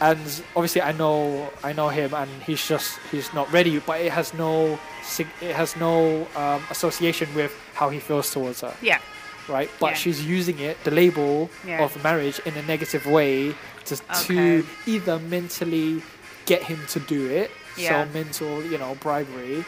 and 0.00 0.42
obviously 0.56 0.82
I 0.82 0.92
know 0.92 1.50
I 1.64 1.72
know 1.72 1.88
him 1.88 2.12
and 2.14 2.30
he's 2.42 2.66
just 2.66 2.98
he's 3.10 3.32
not 3.32 3.50
ready 3.52 3.78
but 3.78 4.00
it 4.00 4.12
has 4.12 4.34
no 4.34 4.78
it 5.40 5.54
has 5.56 5.76
no 5.76 6.26
um, 6.36 6.62
association 6.70 7.32
with 7.34 7.52
how 7.74 7.88
he 7.90 7.98
feels 8.00 8.30
towards 8.30 8.60
her 8.62 8.74
Yeah. 8.82 8.98
Right 9.50 9.70
but 9.80 9.90
Yeah. 9.92 9.94
she's 10.02 10.20
using 10.24 10.58
it 10.60 10.74
the 10.84 10.90
label 11.02 11.50
Yeah. 11.66 11.84
of 11.84 11.90
marriage 12.02 12.38
in 12.46 12.54
a 12.56 12.62
negative 12.62 13.04
way 13.06 13.54
to, 13.88 13.94
Okay. 13.94 14.24
to 14.26 14.66
either 14.86 15.18
mentally 15.18 16.02
get 16.46 16.62
him 16.62 16.80
to 16.94 16.98
do 17.00 17.20
it 17.40 17.50
Yeah. 17.76 18.04
so 18.06 18.12
mental 18.12 18.52
you 18.64 18.78
know 18.78 18.94
bribery 19.06 19.64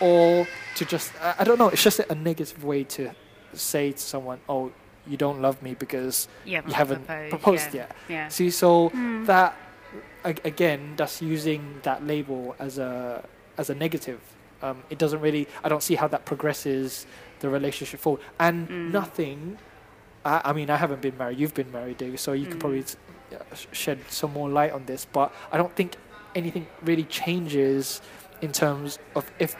or 0.00 0.46
to 0.76 0.84
just 0.84 1.12
I, 1.22 1.34
I 1.40 1.44
don't 1.44 1.58
know 1.58 1.68
it's 1.68 1.82
just 1.82 2.00
a 2.00 2.14
negative 2.14 2.64
way 2.64 2.84
to 2.96 3.10
say 3.54 3.92
to 3.92 3.98
someone 4.12 4.38
oh 4.48 4.72
you 5.06 5.16
don't 5.16 5.40
love 5.40 5.56
me 5.62 5.74
because 5.74 6.28
You 6.44 6.56
haven't, 6.56 6.70
you 6.70 6.74
haven't 6.76 7.06
proposed, 7.06 7.30
proposed 7.30 7.74
yet 7.74 7.90
Yeah. 8.08 8.28
See, 8.28 8.50
so 8.50 8.90
Mm. 8.90 9.26
that 9.26 9.56
again, 10.24 10.94
that's 10.96 11.22
using 11.22 11.80
that 11.82 12.06
label 12.06 12.54
as 12.58 12.78
a 12.78 13.24
as 13.58 13.70
a 13.70 13.74
negative. 13.74 14.20
Um, 14.62 14.82
it 14.90 14.98
doesn't 14.98 15.20
really. 15.20 15.48
I 15.64 15.68
don't 15.68 15.82
see 15.82 15.94
how 15.94 16.06
that 16.08 16.24
progresses 16.26 17.06
the 17.40 17.48
relationship 17.48 18.00
forward. 18.00 18.22
And 18.38 18.68
Mm. 18.68 18.90
nothing. 18.92 19.58
I, 20.24 20.40
I 20.44 20.52
mean, 20.52 20.70
I 20.70 20.76
haven't 20.76 21.00
been 21.02 21.16
married. 21.18 21.38
You've 21.38 21.54
been 21.54 21.72
married, 21.72 21.98
David, 21.98 22.20
So 22.20 22.32
you 22.32 22.46
could 22.46 22.56
Mm. 22.56 22.60
probably 22.60 22.80
s- 22.80 23.66
shed 23.72 23.98
some 24.08 24.32
more 24.32 24.48
light 24.48 24.72
on 24.72 24.84
this. 24.86 25.06
But 25.10 25.32
I 25.52 25.56
don't 25.56 25.74
think 25.74 25.96
anything 26.34 26.66
really 26.82 27.04
changes 27.04 28.00
in 28.40 28.52
terms 28.52 28.98
of 29.14 29.30
if. 29.38 29.54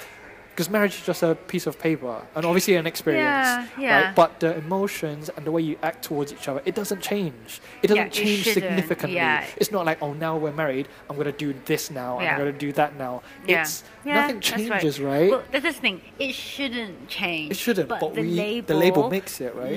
Because 0.60 0.70
marriage 0.70 0.94
is 0.96 1.06
just 1.06 1.22
a 1.22 1.34
piece 1.34 1.66
of 1.66 1.78
paper 1.78 2.20
and 2.34 2.44
obviously 2.44 2.74
an 2.74 2.86
experience. 2.86 3.24
Yeah, 3.24 3.66
yeah. 3.78 4.04
Right? 4.04 4.14
But 4.14 4.40
the 4.40 4.58
emotions 4.58 5.30
and 5.34 5.46
the 5.46 5.50
way 5.50 5.62
you 5.62 5.78
act 5.82 6.04
towards 6.04 6.34
each 6.34 6.48
other, 6.48 6.60
it 6.66 6.74
doesn't 6.74 7.00
change. 7.00 7.62
It 7.82 7.86
doesn't 7.86 8.04
Yeah, 8.04 8.08
change 8.10 8.44
significantly. 8.44 9.16
yeah. 9.16 9.46
It's 9.56 9.70
not 9.72 9.86
like, 9.86 10.02
oh, 10.02 10.12
now 10.12 10.36
we're 10.36 10.52
married, 10.52 10.86
I'm 11.08 11.16
going 11.16 11.32
to 11.32 11.38
do 11.46 11.54
this 11.64 11.90
now. 11.90 12.18
I'm 12.18 12.36
going 12.38 12.52
to 12.52 12.58
do 12.58 12.72
that 12.72 12.94
now. 12.98 13.22
It's, 13.48 13.84
nothing 14.04 14.34
that's 14.40 14.50
right. 14.52 14.68
changes, 14.68 15.00
right? 15.00 15.30
Well, 15.30 15.42
that's 15.50 15.64
the 15.64 15.72
thing. 15.72 16.02
It 16.18 16.34
shouldn't 16.34 17.08
change. 17.08 17.52
it 17.52 17.56
shouldn't, 17.56 17.88
but, 17.88 18.00
but, 18.00 18.14
the 18.14 18.20
we, 18.22 18.28
label 18.28 18.66
the 18.66 18.74
label 18.74 19.10
makes 19.10 19.40
it, 19.40 19.54
right? 19.54 19.72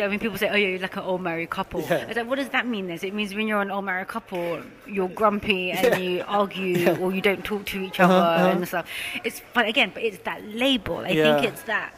I 0.00 0.08
mean, 0.08 0.18
people 0.20 0.38
say, 0.38 0.48
"Oh, 0.48 0.56
you're 0.56 0.78
like 0.78 0.96
an 0.96 1.02
old 1.02 1.22
married 1.22 1.50
couple." 1.50 1.80
It's 1.80 2.16
like, 2.16 2.26
what 2.28 2.36
does 2.36 2.48
that 2.50 2.66
mean? 2.66 2.86
Then 2.86 2.98
So 2.98 3.06
it 3.06 3.14
means 3.14 3.34
when 3.34 3.48
you're 3.48 3.60
an 3.60 3.70
old 3.70 3.84
married 3.84 4.08
couple, 4.08 4.60
you're 4.86 5.08
grumpy 5.08 5.72
and 5.72 6.02
you 6.04 6.24
argue 6.26 6.96
or 7.00 7.12
you 7.12 7.20
don't 7.20 7.44
talk 7.44 7.64
to 7.66 7.80
each 7.80 7.98
Uh-huh, 8.00 8.12
other 8.12 8.44
uh-huh. 8.44 8.56
and 8.58 8.68
stuff. 8.68 8.86
It's 9.24 9.42
but 9.54 9.66
again, 9.66 9.90
but 9.94 10.02
it's 10.02 10.18
that 10.28 10.40
label. 10.64 10.98
I 10.98 11.08
Yeah. 11.10 11.24
think 11.40 11.52
it's 11.52 11.62
that 11.74 11.90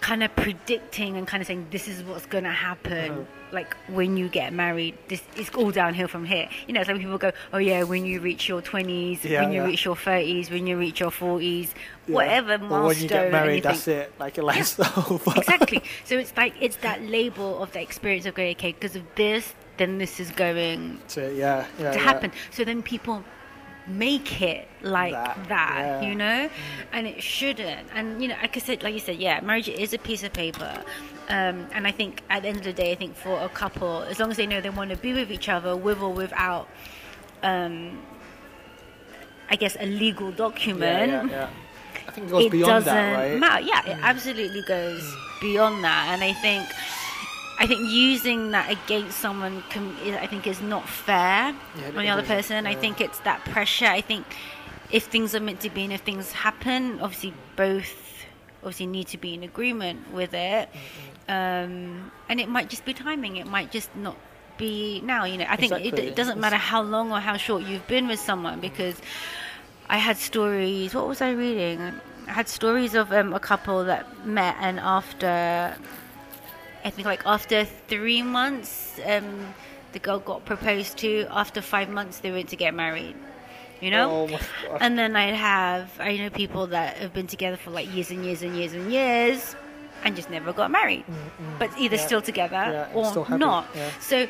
kind 0.00 0.22
of 0.22 0.30
predicting 0.36 1.16
and 1.16 1.26
kind 1.26 1.40
of 1.40 1.46
saying 1.48 1.66
this 1.70 1.88
is 1.88 2.04
what's 2.08 2.26
going 2.34 2.44
to 2.44 2.56
happen. 2.70 3.10
Uh-huh. 3.10 3.20
Like 3.50 3.70
when 3.88 4.16
you 4.20 4.28
get 4.28 4.52
married, 4.52 4.94
this 5.08 5.22
it's 5.40 5.50
all 5.58 5.70
downhill 5.72 6.06
from 6.14 6.24
here. 6.34 6.46
You 6.66 6.74
know, 6.74 6.82
when 6.86 6.98
people 7.04 7.16
go, 7.18 7.32
"Oh 7.54 7.56
yeah, 7.70 7.82
when 7.92 8.04
you 8.04 8.20
reach 8.20 8.46
your 8.46 8.60
20s, 8.70 9.24
Yeah, 9.24 9.40
when 9.42 9.52
you 9.54 9.60
yeah. 9.62 9.66
reach 9.70 9.84
your 9.88 9.96
30s, 9.96 10.50
when 10.54 10.66
you 10.68 10.76
reach 10.78 11.00
your 11.00 11.10
40s, 11.10 11.68
Yeah. 12.06 12.14
whatever 12.16 12.54
Or 12.54 12.58
milestone." 12.58 12.86
when 12.88 12.98
you 13.02 13.08
get 13.08 13.32
married, 13.32 13.62
that's 13.64 13.88
it. 13.88 14.12
Like 14.20 14.36
your 14.36 14.44
life's 14.52 14.78
over. 15.10 15.32
exactly. 15.36 15.82
So 16.04 16.12
it's 16.22 16.34
like 16.36 16.54
it's 16.60 16.76
that 16.88 16.98
label 17.16 17.50
of 17.62 17.72
the 17.72 17.80
experience 17.88 18.26
of 18.26 18.34
going, 18.34 18.50
okay, 18.56 18.72
because 18.78 18.94
of 19.00 19.04
this, 19.22 19.54
then 19.78 19.96
this 19.98 20.20
is 20.20 20.30
going 20.44 21.00
So, 21.06 21.20
yeah, 21.30 21.64
yeah, 21.80 21.92
to 21.96 21.98
happen. 21.98 22.30
So 22.50 22.64
then 22.64 22.82
people 22.82 23.24
make 23.88 24.40
it 24.42 24.68
like 24.82 25.12
That, 25.12 25.48
that, 25.48 25.78
yeah. 25.78 26.08
you 26.08 26.14
know, 26.14 26.48
and 26.92 27.06
it 27.06 27.22
shouldn't. 27.22 27.88
And 27.94 28.22
you 28.22 28.28
know, 28.28 28.36
like 28.42 28.56
I 28.56 28.60
said, 28.60 28.82
like 28.82 28.94
you 28.94 29.00
said, 29.00 29.16
yeah, 29.16 29.40
marriage 29.40 29.68
is 29.68 29.92
a 29.92 29.98
piece 29.98 30.22
of 30.22 30.32
paper. 30.32 30.82
Um, 31.28 31.66
and 31.72 31.86
I 31.86 31.90
think 31.90 32.22
at 32.30 32.42
the 32.42 32.48
end 32.48 32.58
of 32.58 32.64
the 32.64 32.72
day, 32.72 32.92
I 32.92 32.94
think 32.94 33.14
for 33.14 33.38
a 33.40 33.48
couple, 33.50 34.02
as 34.02 34.18
long 34.18 34.30
as 34.30 34.36
they 34.36 34.46
know 34.46 34.60
they 34.60 34.70
want 34.70 34.90
to 34.90 34.96
be 34.96 35.12
with 35.12 35.30
each 35.30 35.48
other, 35.48 35.76
with 35.76 36.00
or 36.00 36.12
without, 36.12 36.68
um, 37.42 37.98
I 39.50 39.56
guess 39.56 39.76
a 39.78 39.86
legal 39.86 40.30
document 40.32 41.10
yeah, 41.10 41.24
yeah. 41.30 41.50
I 42.06 42.10
think 42.12 42.28
it 42.28 42.30
goes 42.30 42.44
it 42.46 42.52
beyond 42.52 42.84
doesn't 42.84 42.94
that, 42.94 43.14
right? 43.14 43.32
Mm. 43.32 43.40
matter. 43.40 43.64
Yeah, 43.66 43.86
it 43.86 43.98
absolutely 44.02 44.62
goes 44.62 45.14
beyond 45.40 45.84
that, 45.84 46.08
and 46.12 46.24
I 46.24 46.32
think, 46.32 46.66
I 47.58 47.66
think 47.66 47.90
using 47.90 48.52
that 48.52 48.70
against 48.70 49.18
someone, 49.18 49.62
can, 49.70 49.94
I 50.14 50.26
think, 50.26 50.46
is 50.46 50.60
not 50.60 50.88
fair 50.88 51.54
Yeah, 51.76 51.88
on 51.88 52.04
the 52.04 52.08
other 52.08 52.22
person. 52.22 52.66
I 52.66 52.74
think 52.74 53.00
it's 53.00 53.18
that 53.20 53.44
pressure. 53.44 53.86
I 53.86 54.00
think 54.00 54.24
if 54.90 55.04
things 55.04 55.34
are 55.34 55.40
meant 55.40 55.60
to 55.60 55.70
be, 55.70 55.82
and 55.84 55.92
if 55.92 56.02
things 56.02 56.32
happen, 56.32 57.00
obviously 57.00 57.34
both 57.56 57.92
obviously 58.62 58.86
need 58.86 59.06
to 59.08 59.18
be 59.18 59.34
in 59.34 59.42
agreement 59.44 60.12
with 60.12 60.34
it, 60.34 60.68
um, 61.28 62.10
and 62.28 62.40
it 62.40 62.48
might 62.48 62.68
just 62.68 62.84
be 62.84 62.94
timing. 62.94 63.36
It 63.36 63.46
might 63.46 63.70
just 63.70 63.94
not 63.96 64.16
be 64.56 65.00
now. 65.00 65.24
You 65.24 65.38
know, 65.38 65.46
I 65.48 65.56
think 65.56 65.72
it, 65.72 65.98
it 65.98 66.16
doesn't 66.16 66.38
matter 66.40 66.56
how 66.56 66.82
long 66.82 67.12
or 67.12 67.20
how 67.20 67.36
short 67.36 67.62
you've 67.64 67.86
been 67.88 68.08
with 68.08 68.20
someone 68.20 68.60
because. 68.60 69.00
I 69.90 69.96
had 69.96 70.18
stories. 70.18 70.94
What 70.94 71.08
was 71.08 71.22
I 71.22 71.30
reading? 71.30 71.80
I 72.26 72.32
had 72.32 72.46
stories 72.46 72.94
of 72.94 73.10
um, 73.10 73.32
a 73.32 73.40
couple 73.40 73.84
that 73.84 74.26
met, 74.26 74.54
and 74.60 74.78
after, 74.78 75.74
I 76.88 76.90
think 76.90 77.04
like 77.06 77.22
after 77.26 77.66
three 77.92 78.22
months, 78.22 78.98
um, 79.04 79.54
the 79.92 79.98
girl 79.98 80.20
got 80.20 80.46
proposed 80.46 80.96
to. 80.98 81.26
After 81.30 81.60
five 81.60 81.90
months, 81.90 82.20
they 82.20 82.30
went 82.32 82.48
to 82.48 82.56
get 82.56 82.72
married. 82.74 83.14
You 83.82 83.90
know. 83.90 84.06
Oh. 84.30 84.76
And 84.80 84.98
then 84.98 85.14
I'd 85.14 85.34
have 85.34 85.90
I 86.00 86.16
know 86.16 86.30
people 86.30 86.66
that 86.68 86.96
have 86.96 87.12
been 87.12 87.26
together 87.26 87.58
for 87.58 87.70
like 87.70 87.86
years 87.94 88.10
and 88.10 88.24
years 88.24 88.40
and 88.40 88.56
years 88.56 88.72
and 88.72 88.90
years, 88.90 89.54
and 90.02 90.16
just 90.16 90.30
never 90.30 90.50
got 90.54 90.70
married, 90.70 91.04
but 91.58 91.68
either 91.78 91.96
Yeah. 91.96 92.06
still 92.08 92.22
together 92.22 92.56
Yeah, 92.56 92.96
or 92.98 93.04
still 93.04 93.26
not. 93.46 93.66
Yeah. 93.74 93.90
So 94.00 94.26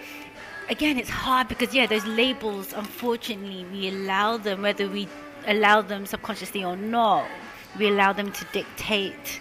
again, 0.68 0.98
it's 0.98 1.10
hard 1.10 1.46
because 1.46 1.72
yeah, 1.72 1.86
those 1.86 2.06
labels. 2.06 2.72
Unfortunately, 2.72 3.64
we 3.72 3.88
allow 3.88 4.36
them, 4.36 4.62
whether 4.62 4.88
we 4.88 5.06
allow 5.46 5.80
them 5.80 6.06
subconsciously 6.06 6.64
or 6.64 6.76
not, 6.76 7.24
we 7.78 7.86
allow 7.86 8.12
them 8.12 8.32
to 8.32 8.44
dictate 8.52 9.40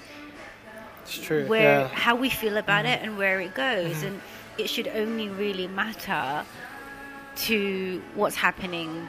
It's 1.07 1.25
true. 1.25 1.47
where 1.47 1.81
yeah. 1.81 1.85
Mm-hmm. 1.85 1.95
how 1.95 2.15
we 2.15 2.29
feel 2.29 2.57
about 2.57 2.85
it 2.85 3.01
and 3.01 3.17
where 3.17 3.39
it 3.39 3.53
goes, 3.53 4.03
and 4.03 4.21
it 4.57 4.69
should 4.69 4.87
only 4.87 5.29
really 5.29 5.67
matter 5.67 6.45
to 7.47 8.01
what's 8.15 8.35
happening 8.35 9.07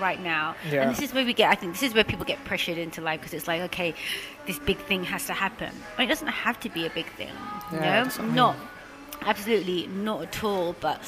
right 0.00 0.20
now. 0.20 0.56
Yeah. 0.70 0.82
And 0.82 0.90
this 0.90 1.02
is 1.02 1.14
where 1.14 1.24
we 1.24 1.32
get. 1.32 1.50
I 1.50 1.54
think 1.54 1.72
this 1.72 1.82
is 1.82 1.94
where 1.94 2.04
people 2.04 2.24
get 2.24 2.42
pressured 2.44 2.78
into 2.78 3.00
life 3.00 3.20
because 3.20 3.34
it's 3.34 3.46
like, 3.48 3.62
okay, 3.62 3.94
this 4.46 4.58
big 4.58 4.78
thing 4.78 5.04
has 5.04 5.26
to 5.26 5.32
happen. 5.32 5.72
Mean, 5.98 6.06
it 6.06 6.08
doesn't 6.08 6.28
have 6.28 6.58
to 6.60 6.68
be 6.68 6.86
a 6.86 6.90
big 6.90 7.06
thing. 7.12 7.32
Yeah, 7.72 7.78
know, 7.78 7.80
that's 7.80 8.18
what 8.18 8.24
I 8.24 8.26
mean. 8.26 8.36
not 8.36 8.56
absolutely 9.22 9.86
not 9.88 10.22
at 10.22 10.44
all, 10.44 10.74
but. 10.80 11.00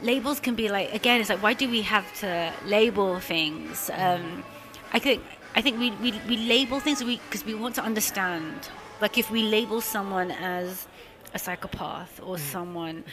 Labels 0.00 0.38
can 0.38 0.54
be 0.54 0.68
like 0.68 0.94
again. 0.94 1.20
It's 1.20 1.28
like 1.28 1.42
why 1.42 1.54
do 1.54 1.68
we 1.68 1.82
have 1.82 2.06
to 2.20 2.52
label 2.64 3.18
things? 3.18 3.90
Um, 3.92 4.44
I 4.92 5.00
think 5.00 5.24
I 5.56 5.60
think 5.60 5.80
we, 5.80 5.90
we, 5.90 6.12
we 6.28 6.36
label 6.36 6.78
things 6.78 7.02
because 7.02 7.44
we 7.44 7.54
want 7.54 7.74
to 7.74 7.82
understand. 7.82 8.68
Like 9.00 9.16
if 9.18 9.30
we 9.30 9.42
label 9.42 9.80
someone 9.80 10.30
as 10.30 10.86
a 11.34 11.38
psychopath 11.38 12.20
or 12.22 12.38
someone 12.38 13.04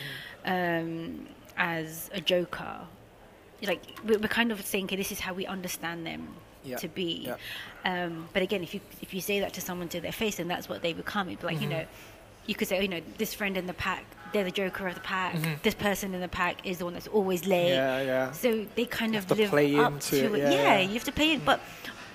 um, 0.46 1.28
as 1.58 2.10
a 2.14 2.22
joker, 2.22 2.80
like 3.62 3.82
we're, 4.06 4.20
we're 4.20 4.28
kind 4.28 4.52
of 4.52 4.66
saying, 4.66 4.86
okay, 4.86 4.96
this 4.96 5.12
is 5.12 5.20
how 5.20 5.34
we 5.34 5.46
understand 5.46 6.06
them 6.06 6.28
Yeah, 6.64 6.78
to 6.78 6.88
be. 6.88 7.28
yeah. 7.28 7.36
Um, 7.86 8.28
but 8.34 8.42
again, 8.42 8.64
if 8.64 8.74
you 8.74 8.82
if 9.02 9.14
you 9.14 9.22
say 9.22 9.40
that 9.42 9.54
to 9.54 9.62
someone 9.62 9.88
to 9.90 10.02
their 10.02 10.12
face, 10.12 10.38
then 10.38 10.48
that's 10.48 10.68
what 10.68 10.82
they 10.82 10.94
become. 10.94 11.28
It'd 11.28 11.40
be 11.42 11.46
like 11.46 11.62
you 11.62 11.68
Mm-hmm. 11.68 11.78
know, 11.80 11.86
you 12.48 12.56
could 12.56 12.68
say, 12.68 12.78
oh, 12.78 12.82
you 12.82 12.88
know, 12.88 13.02
this 13.18 13.34
friend 13.34 13.58
in 13.58 13.66
the 13.68 13.74
pack, 13.74 14.06
they're 14.32 14.44
the 14.44 14.52
joker 14.52 14.88
of 14.88 14.96
the 14.96 15.02
pack. 15.02 15.36
This 15.64 15.74
person 15.74 16.14
in 16.14 16.22
the 16.22 16.28
pack 16.28 16.66
is 16.66 16.78
the 16.80 16.86
one 16.86 16.94
that's 16.94 17.08
always 17.08 17.46
late. 17.48 17.72
Mm-hmm. 17.72 18.08
Yeah, 18.08 18.26
yeah. 18.26 18.32
So 18.32 18.66
they 18.76 18.86
kind 18.86 19.14
You 19.14 19.20
of 19.20 19.28
to 19.28 19.36
live 19.36 19.50
play 19.50 19.76
up 19.76 19.94
into 19.94 20.10
to 20.22 20.34
it, 20.36 20.40
it. 20.40 20.52
yeah, 20.52 20.80
you 20.80 20.94
have 20.94 21.04
to 21.06 21.12
pay 21.12 21.34
it. 21.34 21.46
But 21.46 21.60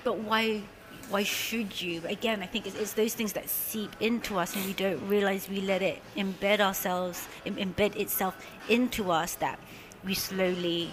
but 0.03 0.17
why 0.19 0.63
why 1.11 1.23
should 1.23 1.81
you? 1.81 2.01
Again, 2.07 2.41
I 2.41 2.45
think 2.47 2.65
it's, 2.67 2.75
it's 2.75 2.93
those 2.93 3.13
things 3.13 3.33
that 3.33 3.49
seep 3.49 3.95
into 3.99 4.37
us, 4.39 4.55
and 4.55 4.65
we 4.65 4.73
don't 4.73 5.05
realize 5.07 5.49
we 5.49 5.61
let 5.61 5.81
it 5.81 6.01
embed 6.15 6.59
ourselves, 6.59 7.27
em- 7.45 7.55
embed 7.57 7.95
itself 7.97 8.35
into 8.69 9.11
us 9.11 9.35
that 9.35 9.59
we 10.05 10.13
slowly 10.13 10.89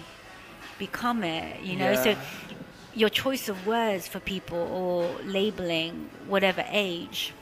become 0.77 1.23
it. 1.23 1.61
You 1.63 1.77
know, 1.77 1.95
so 1.95 2.15
your 2.93 3.09
choice 3.09 3.49
of 3.49 3.65
words 3.65 4.07
for 4.07 4.19
people 4.19 4.57
or 4.57 5.09
labeling 5.23 6.09
whatever 6.27 6.63
age. 6.69 7.33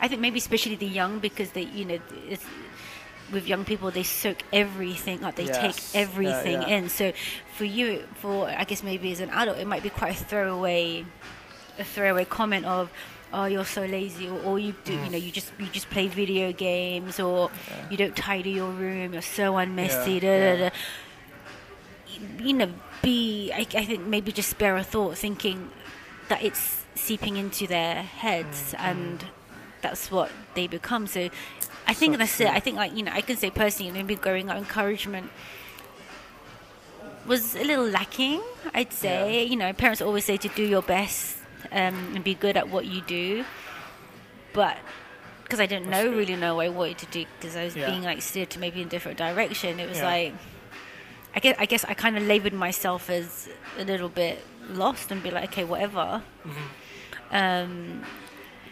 I 0.00 0.08
think 0.08 0.20
maybe 0.20 0.38
especially 0.38 0.76
the 0.76 0.86
young 0.86 1.18
because 1.18 1.50
they, 1.50 1.62
you 1.62 1.84
know, 1.84 1.98
it's, 2.28 2.44
with 3.32 3.46
young 3.46 3.64
people 3.64 3.90
they 3.90 4.04
soak 4.04 4.38
everything 4.52 5.22
up. 5.22 5.34
They 5.36 5.44
Yes. 5.44 5.58
take 5.60 5.94
Yeah, 5.94 6.00
everything 6.00 6.62
yeah. 6.62 6.68
in. 6.76 6.88
So 6.88 7.12
for 7.56 7.64
you, 7.64 8.04
for 8.14 8.48
I 8.48 8.64
guess 8.64 8.82
maybe 8.82 9.12
as 9.12 9.20
an 9.20 9.30
adult, 9.30 9.58
it 9.58 9.66
might 9.66 9.82
be 9.82 9.90
quite 9.90 10.12
a 10.20 10.24
throwaway, 10.24 11.04
a 11.78 11.84
throwaway 11.84 12.24
comment 12.24 12.66
of, 12.66 12.90
"Oh, 13.32 13.44
you're 13.44 13.64
so 13.64 13.84
lazy," 13.84 14.28
or, 14.28 14.40
or 14.42 14.58
you 14.58 14.74
do, 14.84 14.92
Mm. 14.96 15.04
you 15.04 15.10
know, 15.10 15.18
you 15.18 15.30
just 15.30 15.52
you 15.58 15.66
just 15.66 15.88
play 15.90 16.08
video 16.08 16.52
games, 16.52 17.20
or 17.20 17.50
you 17.90 17.96
don't 17.96 18.16
tidy 18.16 18.50
your 18.52 18.70
room. 18.70 19.12
You're 19.12 19.22
so 19.22 19.54
unmessy. 19.54 20.20
Yeah, 20.20 20.56
da, 20.56 20.56
da, 20.56 20.68
da. 20.70 20.76
You 22.44 22.52
know, 22.54 22.70
be 23.02 23.52
I, 23.52 23.60
I 23.78 23.84
think 23.84 24.06
maybe 24.06 24.32
just 24.32 24.48
spare 24.50 24.76
a 24.76 24.82
thought, 24.82 25.16
thinking 25.18 25.70
that 26.28 26.42
it's 26.42 26.84
seeping 26.94 27.36
into 27.36 27.66
their 27.66 28.02
heads 28.02 28.74
Mm, 28.76 28.84
and 28.90 29.24
that's 29.82 30.10
what 30.10 30.30
they 30.54 30.66
become. 30.66 31.06
So 31.06 31.28
I 31.86 31.94
think 31.94 32.14
So 32.14 32.18
that's 32.18 32.36
true. 32.36 32.46
it. 32.46 32.52
I 32.52 32.60
think 32.60 32.76
like 32.76 32.94
you 32.96 33.02
know 33.04 33.12
I 33.12 33.20
can 33.20 33.36
say 33.36 33.50
personally, 33.50 33.92
maybe 33.92 34.16
growing 34.16 34.50
up, 34.50 34.56
encouragement 34.58 35.30
was 37.26 37.54
a 37.54 37.62
little 37.64 37.86
lacking. 37.86 38.40
I'd 38.74 38.92
say 38.92 39.44
you 39.44 39.56
know 39.56 39.72
parents 39.72 40.00
always 40.02 40.24
say 40.24 40.36
to 40.38 40.48
do 40.48 40.62
your 40.64 40.82
best 40.82 41.37
um, 41.72 42.12
and 42.14 42.24
be 42.24 42.34
good 42.34 42.56
at 42.56 42.68
what 42.68 42.84
you 42.86 43.00
do, 43.02 43.44
but 44.52 44.76
because 45.44 45.60
I 45.60 45.66
didn't 45.66 45.90
That's 45.90 46.04
know 46.04 46.10
good. 46.10 46.18
really 46.18 46.36
know 46.36 46.56
what 46.56 46.66
I 46.66 46.68
wanted 46.68 46.98
to 46.98 47.06
do 47.06 47.24
because 47.40 47.56
I 47.56 47.64
was 47.64 47.74
Yeah. 47.76 47.86
being 47.90 48.02
like 48.02 48.20
steered 48.22 48.50
to 48.50 48.58
maybe 48.58 48.80
in 48.82 48.86
a 48.86 48.90
different 48.90 49.16
direction. 49.18 49.80
It 49.80 49.88
was 49.88 49.98
Yeah. 49.98 50.04
like 50.06 50.34
I 51.34 51.40
guess 51.40 51.56
I 51.58 51.66
guess 51.66 51.84
I 51.84 51.94
kind 51.94 52.16
of 52.16 52.22
labeled 52.24 52.52
myself 52.54 53.08
as 53.10 53.48
a 53.78 53.84
little 53.84 54.08
bit 54.08 54.44
lost 54.70 55.10
and 55.10 55.22
be 55.22 55.30
like, 55.30 55.44
okay, 55.50 55.64
whatever. 55.64 56.22
Mm-hmm. 56.46 57.34
Um, 57.34 58.02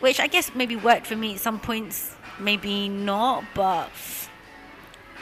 which 0.01 0.21
I 0.21 0.27
guess 0.27 0.55
maybe 0.55 0.77
worked 0.77 1.07
for 1.07 1.17
me 1.17 1.35
at 1.35 1.41
some 1.41 1.59
points, 1.61 2.15
maybe 2.39 2.89
not, 2.89 3.45
but 3.55 3.91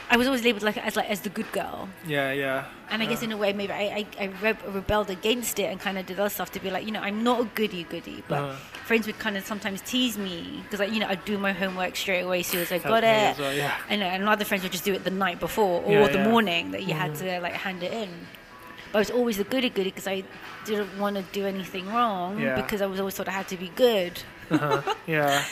I 0.09 0.17
was 0.17 0.27
always 0.27 0.43
labeled 0.43 0.63
like 0.63 0.77
as 0.77 0.95
like 0.95 1.09
as 1.09 1.21
the 1.21 1.29
good 1.29 1.51
girl, 1.51 1.89
Yeah, 2.05 2.31
yeah. 2.31 2.65
and 2.91 3.01
I 3.01 3.05
guess 3.07 3.23
in 3.23 3.31
a 3.31 3.37
way 3.37 3.53
maybe 3.53 3.73
I 3.73 4.05
I, 4.19 4.23
I 4.23 4.25
re- 4.41 4.57
rebelled 4.67 5.09
against 5.09 5.57
it 5.59 5.63
and 5.71 5.79
kind 5.79 5.97
of 5.97 6.05
did 6.05 6.19
other 6.19 6.29
stuff 6.29 6.51
to 6.51 6.59
be 6.59 6.69
like 6.69 6.85
you 6.85 6.91
know 6.91 7.01
I'm 7.01 7.23
not 7.23 7.41
a 7.41 7.45
goody 7.55 7.83
goody, 7.85 8.23
but 8.27 8.39
Uh-huh. 8.39 8.55
friends 8.85 9.07
would 9.07 9.17
kind 9.17 9.35
of 9.35 9.45
sometimes 9.45 9.81
tease 9.81 10.17
me 10.17 10.61
because 10.63 10.79
like 10.79 10.91
you 10.93 10.99
know 10.99 11.07
I'd 11.07 11.25
do 11.25 11.37
my 11.39 11.53
homework 11.53 11.95
straight 11.95 12.21
away 12.21 12.41
as 12.41 12.47
soon 12.47 12.61
as 12.61 12.71
I 12.71 12.77
got 12.77 13.03
it. 13.03 13.37
well, 13.39 13.53
yeah. 13.53 13.73
Know, 13.89 14.05
and 14.05 14.29
other 14.29 14.45
friends 14.45 14.61
would 14.63 14.71
just 14.71 14.85
do 14.85 14.93
it 14.93 15.03
the 15.03 15.09
night 15.25 15.39
before 15.39 15.81
or 15.81 15.91
Yeah, 15.91 16.07
the 16.07 16.19
yeah. 16.19 16.29
morning 16.29 16.71
that 16.71 16.83
you 16.83 16.93
had 16.93 17.15
to 17.15 17.39
like 17.41 17.53
hand 17.53 17.81
it 17.81 17.91
in. 17.91 18.09
but 18.91 18.99
I 18.99 19.01
was 19.01 19.09
always 19.11 19.37
the 19.37 19.43
goody 19.43 19.69
goody 19.69 19.89
because 19.89 20.07
I 20.07 20.23
didn't 20.65 20.97
want 20.99 21.15
to 21.17 21.23
do 21.39 21.45
anything 21.47 21.87
wrong 21.87 22.39
Yeah. 22.39 22.55
because 22.61 22.79
I 22.81 22.85
was 22.85 22.99
always 22.99 23.15
thought 23.15 23.27
I 23.27 23.31
had 23.41 23.47
to 23.49 23.57
be 23.57 23.69
good. 23.75 24.21
Uh-huh. 24.51 24.81
Yeah. 25.07 25.43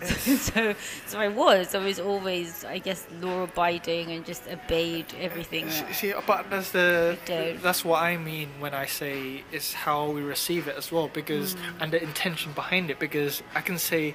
so, 0.38 0.74
so 1.06 1.18
I 1.20 1.28
was. 1.28 1.74
I 1.74 1.78
was 1.84 1.98
always, 2.00 2.64
I 2.64 2.78
guess, 2.78 3.06
law 3.20 3.42
abiding 3.44 4.10
and 4.12 4.24
just 4.24 4.42
obeyed 4.48 5.06
everything. 5.20 5.66
That- 5.66 5.94
See, 5.94 6.12
but 6.26 6.48
that's 6.50 6.70
the 6.70 7.16
that's 7.62 7.84
what 7.84 8.02
I 8.02 8.16
mean 8.16 8.48
when 8.60 8.74
I 8.74 8.86
say 8.86 9.44
it's 9.52 9.72
how 9.74 10.10
we 10.10 10.22
receive 10.22 10.68
it 10.68 10.76
as 10.76 10.90
well, 10.92 11.08
because 11.08 11.54
Mm. 11.54 11.58
and 11.80 11.92
the 11.92 12.02
intention 12.02 12.52
behind 12.52 12.90
it. 12.90 12.98
Because 12.98 13.42
I 13.54 13.60
can 13.60 13.78
say, 13.78 14.14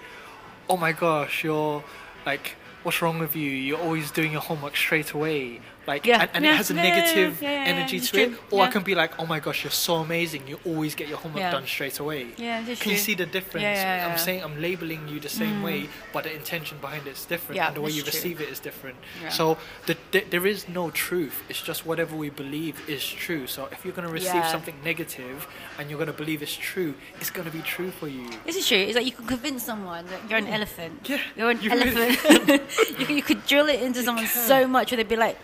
"Oh 0.69 0.77
my 0.77 0.91
gosh, 0.91 1.43
you're 1.43 1.83
like, 2.25 2.55
what's 2.83 3.01
wrong 3.01 3.19
with 3.19 3.35
you? 3.35 3.49
You're 3.51 3.79
always 3.81 4.11
doing 4.11 4.31
your 4.31 4.41
homework 4.41 4.75
straight 4.75 5.11
away." 5.11 5.61
Like, 5.87 6.05
Yeah. 6.05 6.21
and, 6.21 6.29
and 6.33 6.45
Yeah. 6.45 6.53
it 6.53 6.57
has 6.57 6.71
a 6.71 6.73
negative 6.73 7.41
yeah, 7.41 7.73
energy 7.73 7.97
it's 7.97 8.09
to 8.11 8.21
it. 8.21 8.27
true. 8.27 8.37
Or 8.51 8.63
I 8.63 8.67
can 8.67 8.83
be 8.83 8.95
like, 8.95 9.19
"Oh 9.19 9.25
my 9.25 9.39
gosh, 9.39 9.63
you're 9.63 9.71
so 9.71 9.95
amazing! 9.95 10.47
You 10.47 10.59
always 10.65 10.95
get 10.95 11.07
your 11.07 11.17
homework 11.17 11.51
done 11.51 11.67
straight 11.67 11.99
away." 11.99 12.27
Yeah, 12.37 12.63
Can 12.75 12.91
you 12.91 12.97
see 12.97 13.15
the 13.15 13.25
difference? 13.25 13.65
I'm 13.65 14.17
saying 14.17 14.43
I'm 14.43 14.61
labeling 14.61 15.07
you 15.07 15.19
the 15.19 15.29
same 15.29 15.61
mm. 15.61 15.65
way, 15.67 15.89
but 16.13 16.23
the 16.23 16.33
intention 16.33 16.77
behind 16.79 17.07
it 17.07 17.11
is 17.11 17.25
different, 17.25 17.61
and 17.61 17.75
the 17.75 17.81
way 17.81 17.91
you 17.91 18.01
true. 18.01 18.11
receive 18.13 18.41
it 18.41 18.49
is 18.49 18.59
different. 18.59 18.97
So 19.29 19.57
the, 19.85 19.97
the, 20.11 20.21
there 20.29 20.47
is 20.47 20.67
no 20.67 20.91
truth. 20.91 21.43
It's 21.49 21.61
just 21.61 21.85
whatever 21.85 22.15
we 22.15 22.29
believe 22.29 22.75
is 22.87 23.05
true. 23.05 23.47
So 23.47 23.67
if 23.71 23.83
you're 23.83 23.93
going 23.93 24.07
to 24.07 24.13
receive 24.13 24.45
something 24.45 24.75
negative 24.83 25.47
and 25.77 25.89
you're 25.89 25.97
going 25.97 26.07
to 26.07 26.13
believe 26.13 26.41
it's 26.41 26.55
true, 26.55 26.93
it's 27.19 27.29
going 27.29 27.45
to 27.45 27.51
be 27.51 27.61
true 27.61 27.91
for 27.91 28.07
you. 28.07 28.29
This 28.45 28.55
is 28.55 28.67
true. 28.67 28.77
It's 28.77 28.95
like 28.95 29.05
you 29.05 29.11
can 29.11 29.25
convince 29.25 29.63
someone 29.63 30.05
that 30.07 30.29
you're 30.29 30.39
an 30.39 30.47
mm. 30.47 30.53
elephant. 30.53 31.09
Yeah, 31.09 31.21
You're 31.35 31.51
an 31.51 31.61
you 31.61 31.69
really 31.69 32.17
elephant. 32.25 32.61
you, 32.99 33.05
could, 33.05 33.15
you 33.15 33.21
could 33.21 33.45
drill 33.45 33.67
it 33.67 33.81
into 33.81 34.03
someone 34.03 34.25
can. 34.25 34.47
so 34.47 34.67
much 34.67 34.91
where 34.91 34.97
they'd 34.97 35.07
be 35.07 35.15
like, 35.15 35.37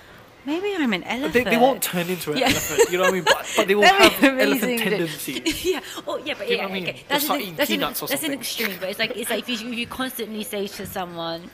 maybe 0.45 0.73
I'm 0.77 0.93
an 0.93 1.03
elephant. 1.03 1.33
They, 1.33 1.43
they 1.43 1.57
won't 1.57 1.81
turn 1.81 2.09
into 2.09 2.31
an 2.31 2.37
Yeah. 2.39 2.45
elephant, 2.47 2.89
you 2.91 2.97
know 2.97 3.03
what 3.05 3.09
I 3.11 3.13
mean? 3.13 3.23
But, 3.23 3.53
but 3.57 3.67
they 3.67 3.75
will 3.75 3.83
have 3.87 4.23
elephant 4.23 4.79
tendencies. 4.79 5.65
yeah. 5.71 5.79
Oh, 6.07 6.17
yeah, 6.17 6.33
but 6.37 6.47
Do 6.47 6.53
you 6.53 6.57
know 6.57 6.63
what 6.63 6.71
I 6.71 6.73
mean? 6.73 6.89
okay. 6.89 7.03
That's, 7.07 7.29
an, 7.29 7.41
eating 7.41 7.55
that's, 7.55 7.69
an, 7.69 7.75
peanuts 7.77 8.01
or 8.01 8.07
that's 8.07 8.23
an 8.23 8.33
extreme, 8.33 8.77
but 8.79 8.89
it's 8.89 8.99
like 8.99 9.15
it's 9.15 9.29
like 9.29 9.47
if 9.47 9.61
you, 9.61 9.71
if 9.71 9.77
you 9.77 9.87
constantly 9.87 10.43
say 10.43 10.67
to 10.67 10.85
someone, 10.85 11.49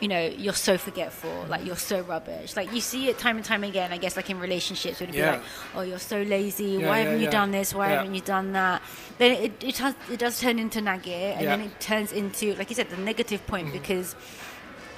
you 0.00 0.06
know, 0.06 0.26
you're 0.26 0.52
so 0.52 0.78
forgetful, 0.78 1.46
like 1.48 1.66
you're 1.66 1.74
so 1.74 2.02
rubbish. 2.02 2.54
Like 2.54 2.72
you 2.72 2.80
see 2.80 3.08
it 3.08 3.18
time 3.18 3.36
and 3.36 3.44
time 3.44 3.64
again. 3.64 3.92
I 3.92 3.98
guess 3.98 4.14
like 4.14 4.30
in 4.30 4.38
relationships, 4.38 5.00
it 5.00 5.06
would 5.06 5.12
be 5.12 5.18
Yeah. 5.18 5.32
like, 5.32 5.42
oh, 5.74 5.80
you're 5.80 5.98
so 5.98 6.22
lazy. 6.22 6.64
Yeah, 6.66 6.88
Why 6.88 6.98
yeah, 6.98 7.04
haven't 7.04 7.20
you 7.20 7.30
done 7.30 7.50
this? 7.50 7.74
Why 7.74 7.88
Yeah. 7.90 7.96
haven't 7.96 8.14
you 8.14 8.20
done 8.20 8.52
that? 8.52 8.80
Then 9.18 9.32
it 9.42 9.64
it, 9.64 9.78
has, 9.78 9.96
it 10.08 10.20
does 10.20 10.38
turn 10.40 10.60
into 10.60 10.80
nagging, 10.80 11.12
and 11.14 11.40
Yeah. 11.42 11.56
then 11.56 11.62
it 11.66 11.80
turns 11.80 12.12
into 12.12 12.54
like 12.54 12.70
you 12.70 12.76
said, 12.76 12.90
the 12.90 12.96
negative 12.96 13.44
point 13.48 13.68
Mm-hmm. 13.68 13.78
because 13.78 14.14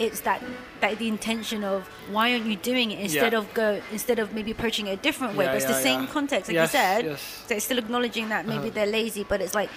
it's 0.06 0.20
that 0.28 0.40
that 0.80 0.98
the 0.98 1.06
intention 1.16 1.62
of 1.72 1.86
why 2.14 2.32
aren't 2.32 2.46
you 2.46 2.56
doing 2.56 2.90
it 2.90 2.98
instead 3.06 3.32
Yeah. 3.34 3.38
of 3.40 3.54
go 3.54 3.68
instead 3.92 4.18
of 4.18 4.26
maybe 4.36 4.50
approaching 4.56 4.86
it 4.88 4.92
a 4.92 5.02
different 5.08 5.32
way 5.36 5.44
Yeah, 5.44 5.50
but 5.52 5.56
it's 5.60 5.66
yeah, 5.70 5.76
the 5.76 5.82
same 5.90 6.02
context 6.16 6.48
like 6.48 6.54
Yes, 6.54 6.72
you 6.72 6.78
said 6.80 7.04
yes. 7.04 7.20
so 7.46 7.54
it's 7.56 7.64
still 7.70 7.78
acknowledging 7.84 8.26
that 8.34 8.42
maybe 8.46 8.58
Uh-huh. 8.68 8.70
they're 8.76 8.86
lazy 9.00 9.24
but 9.32 9.38
it's 9.44 9.54
like 9.54 9.70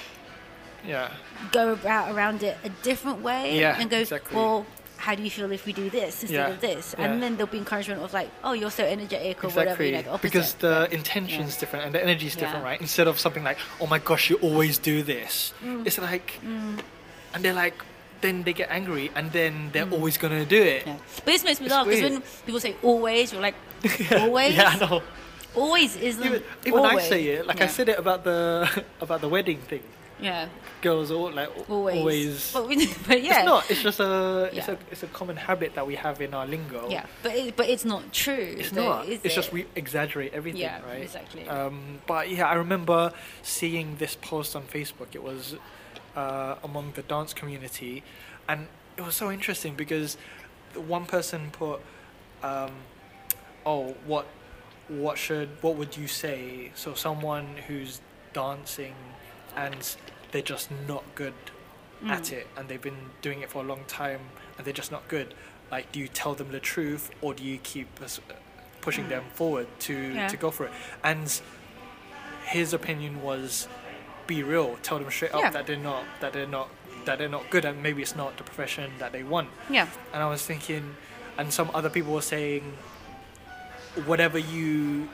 Yeah. 0.88 1.10
go 1.51 1.74
about 1.80 2.06
around 2.15 2.39
it 2.50 2.56
a 2.63 2.70
different 2.89 3.20
way 3.22 3.63
and 3.63 3.89
go 3.89 3.98
exactly. 4.00 4.36
well 4.38 4.65
how 5.06 5.13
do 5.15 5.22
you 5.27 5.30
feel 5.38 5.51
if 5.51 5.65
we 5.65 5.74
do 5.74 5.89
this 5.89 6.13
instead 6.24 6.50
of 6.56 6.62
this 6.62 6.94
and 6.98 7.22
then 7.22 7.36
there'll 7.36 7.51
be 7.51 7.58
encouragement 7.58 8.01
of 8.01 8.13
like 8.20 8.30
oh 8.46 8.53
you're 8.53 8.72
so 8.82 8.86
energetic 8.86 9.44
or 9.44 9.50
whatever 9.50 9.84
Exactly, 9.84 9.88
you 9.88 9.92
know 9.98 10.01
the 10.03 10.10
opposite 10.15 10.22
because 10.32 10.50
the 10.68 10.75
intention 11.00 11.42
is 11.50 11.58
different 11.58 11.84
and 11.86 11.94
the 11.96 12.01
energy's 12.01 12.36
different, 12.42 12.63
Yeah. 12.63 12.70
right? 12.72 12.80
Instead 12.88 13.08
of 13.12 13.20
something 13.20 13.44
like, 13.50 13.58
"Oh 13.82 13.88
my 13.88 14.00
gosh, 14.00 14.24
you 14.30 14.38
always 14.48 14.75
do 14.92 15.03
this," 15.03 15.34
Mm. 15.62 15.86
it's 15.88 15.98
like, 16.12 16.30
and 17.34 17.39
they're 17.44 17.60
like, 17.65 17.77
then 18.24 18.42
they 18.44 18.53
get 18.53 18.70
angry, 18.72 19.12
and 19.15 19.30
then 19.32 19.70
they're 19.74 19.89
always 19.92 20.18
gonna 20.18 20.46
do 20.46 20.62
it. 20.62 20.82
Mm. 20.84 20.88
yeah. 20.88 20.98
but 21.24 21.25
this 21.36 21.44
makes 21.44 21.60
me 21.60 21.68
It's 21.68 21.75
laugh 21.75 21.86
because 21.86 22.01
when 22.10 22.24
people 22.48 22.60
say 22.60 22.74
always 22.82 23.32
you're 23.32 23.42
like 23.42 23.56
always 24.25 24.56
yeah, 24.56 24.70
I 24.74 24.77
know. 24.82 25.03
always 25.56 25.96
isn't 25.98 26.25
Even, 26.25 26.42
even 26.65 26.80
I 26.86 26.98
say 27.00 27.22
it, 27.38 27.46
like 27.46 27.60
I 27.62 27.65
Yeah. 27.70 27.77
said 27.77 27.88
it 27.94 28.00
about 28.00 28.24
the 28.24 28.39
about 29.06 29.22
the 29.22 29.30
wedding 29.30 29.60
thing. 29.70 29.84
yeah 30.22 30.48
Girls 30.82 31.12
all 31.12 31.32
like 31.32 31.50
always 31.70 31.98
always. 32.00 32.51
but, 32.53 32.63
we, 32.68 32.75
but 33.08 33.20
yeah 33.24 33.39
It's 33.39 33.46
not. 33.53 33.62
It's 33.72 33.82
just 33.88 34.00
a. 34.00 34.50
It's 34.51 34.68
Yeah. 34.68 34.75
a. 34.75 34.92
It's 34.92 35.03
a 35.03 35.08
common 35.20 35.38
habit 35.38 35.70
that 35.75 35.86
we 35.88 35.96
have 35.96 36.18
in 36.25 36.32
our 36.34 36.46
lingo. 36.53 36.82
Yeah, 36.89 37.06
but 37.24 37.32
it, 37.39 37.56
but 37.60 37.67
it's 37.74 37.86
not 37.93 38.04
true. 38.12 38.47
It's 38.60 38.71
though, 38.71 38.89
not. 38.89 39.08
is 39.08 39.19
It's 39.26 39.36
just 39.39 39.52
we 39.56 39.62
exaggerate 39.84 40.32
everything, 40.39 40.62
Yeah, 40.67 40.84
right? 40.89 41.04
exactly. 41.08 41.43
Um, 41.58 42.00
but 42.12 42.24
yeah, 42.36 42.47
I 42.54 42.56
remember 42.65 43.00
seeing 43.43 43.88
this 44.04 44.13
post 44.30 44.56
on 44.60 44.63
Facebook. 44.76 45.10
It 45.19 45.24
was 45.24 45.56
uh, 46.15 46.56
among 46.63 46.91
the 46.93 47.02
dance 47.04 47.34
community, 47.34 48.04
and 48.47 48.67
it 48.97 49.02
was 49.02 49.15
so 49.15 49.32
interesting 49.32 49.76
because 49.76 50.17
one 50.76 51.06
person 51.06 51.49
put, 51.52 51.80
um, 52.43 52.71
"Oh, 53.65 53.95
what, 54.06 54.26
what 54.88 55.17
should, 55.17 55.49
what 55.62 55.76
would 55.76 55.97
you 55.97 56.08
say?" 56.08 56.71
So 56.76 56.93
someone 56.93 57.47
who's 57.67 58.02
dancing, 58.34 58.95
and 59.56 59.95
they're 60.32 60.41
just 60.41 60.69
not 60.88 61.04
good 61.15 61.34
at 62.08 62.23
Mm. 62.23 62.32
it, 62.34 62.47
and 62.58 62.67
they've 62.67 62.82
been 62.82 63.12
doing 63.21 63.41
it 63.41 63.49
for 63.49 63.63
a 63.63 63.67
long 63.67 63.84
time, 63.88 64.19
and 64.58 64.65
they're 64.65 64.73
just 64.73 64.91
not 64.91 65.08
good. 65.08 65.34
Like, 65.71 65.91
do 65.91 65.99
you 65.99 66.08
tell 66.08 66.34
them 66.36 66.52
the 66.52 66.60
truth, 66.60 67.10
or 67.21 67.34
do 67.34 67.43
you 67.43 67.58
keep 67.60 68.02
us- 68.02 68.19
pushing 68.82 69.08
them 69.08 69.23
forward 69.34 69.67
to 69.80 69.95
Mm. 69.95 70.15
Yeah. 70.15 70.28
to 70.28 70.38
go 70.38 70.52
for 70.52 70.65
it? 70.65 70.71
And 71.04 71.41
his 72.45 72.73
opinion 72.73 73.21
was, 73.21 73.67
be 74.27 74.43
real, 74.43 74.77
tell 74.83 74.99
them 74.99 75.09
straight 75.12 75.33
up 75.33 75.41
that 75.51 75.67
they're 75.67 75.77
not 75.77 76.03
that 76.21 76.33
they're 76.33 76.47
not 76.47 76.69
that 77.05 77.17
they're 77.19 77.29
not 77.29 77.49
good, 77.49 77.65
and 77.65 77.83
maybe 77.83 78.01
it's 78.01 78.15
not 78.15 78.38
the 78.38 78.43
profession 78.43 78.91
that 78.99 79.12
they 79.12 79.23
want. 79.23 79.49
Yeah, 79.69 79.88
And 80.13 80.23
I 80.23 80.29
was 80.29 80.45
thinking, 80.45 80.95
and 81.38 81.51
some 81.51 81.69
other 81.73 81.89
people 81.89 82.13
were 82.13 82.21
saying, 82.21 82.63
whatever 84.05 84.38
you 84.38 85.09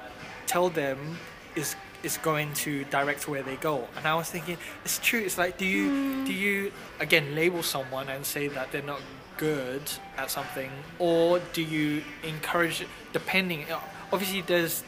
tell 0.46 0.70
them 0.70 1.18
is 1.56 1.76
is 2.02 2.18
going 2.18 2.54
to 2.54 2.86
direct 2.86 3.28
where 3.28 3.44
they 3.44 3.58
go. 3.58 3.86
And 3.98 4.06
I 4.08 4.16
was 4.16 4.30
thinking, 4.30 4.58
it's 4.86 5.00
true. 5.00 5.20
It's 5.20 5.38
like, 5.38 5.58
do 5.58 5.66
you 5.66 6.26
do 6.26 6.34
you 6.34 6.72
again 7.00 7.36
label 7.36 7.64
someone 7.64 8.08
and 8.10 8.26
say 8.26 8.48
that 8.48 8.72
they're 8.72 8.82
not 8.82 9.02
good 9.38 9.82
at 10.18 10.30
something, 10.32 10.72
or 11.00 11.40
do 11.54 11.62
you 11.62 12.04
encourage? 12.24 12.86
Depending, 13.14 13.66
obviously, 14.14 14.42
there's 14.42 14.84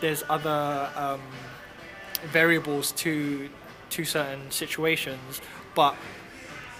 there's 0.00 0.22
other 0.28 0.90
um, 0.94 1.20
variables 2.26 2.92
to 2.92 3.48
to 3.90 4.04
certain 4.04 4.50
situations, 4.50 5.40
but 5.74 5.96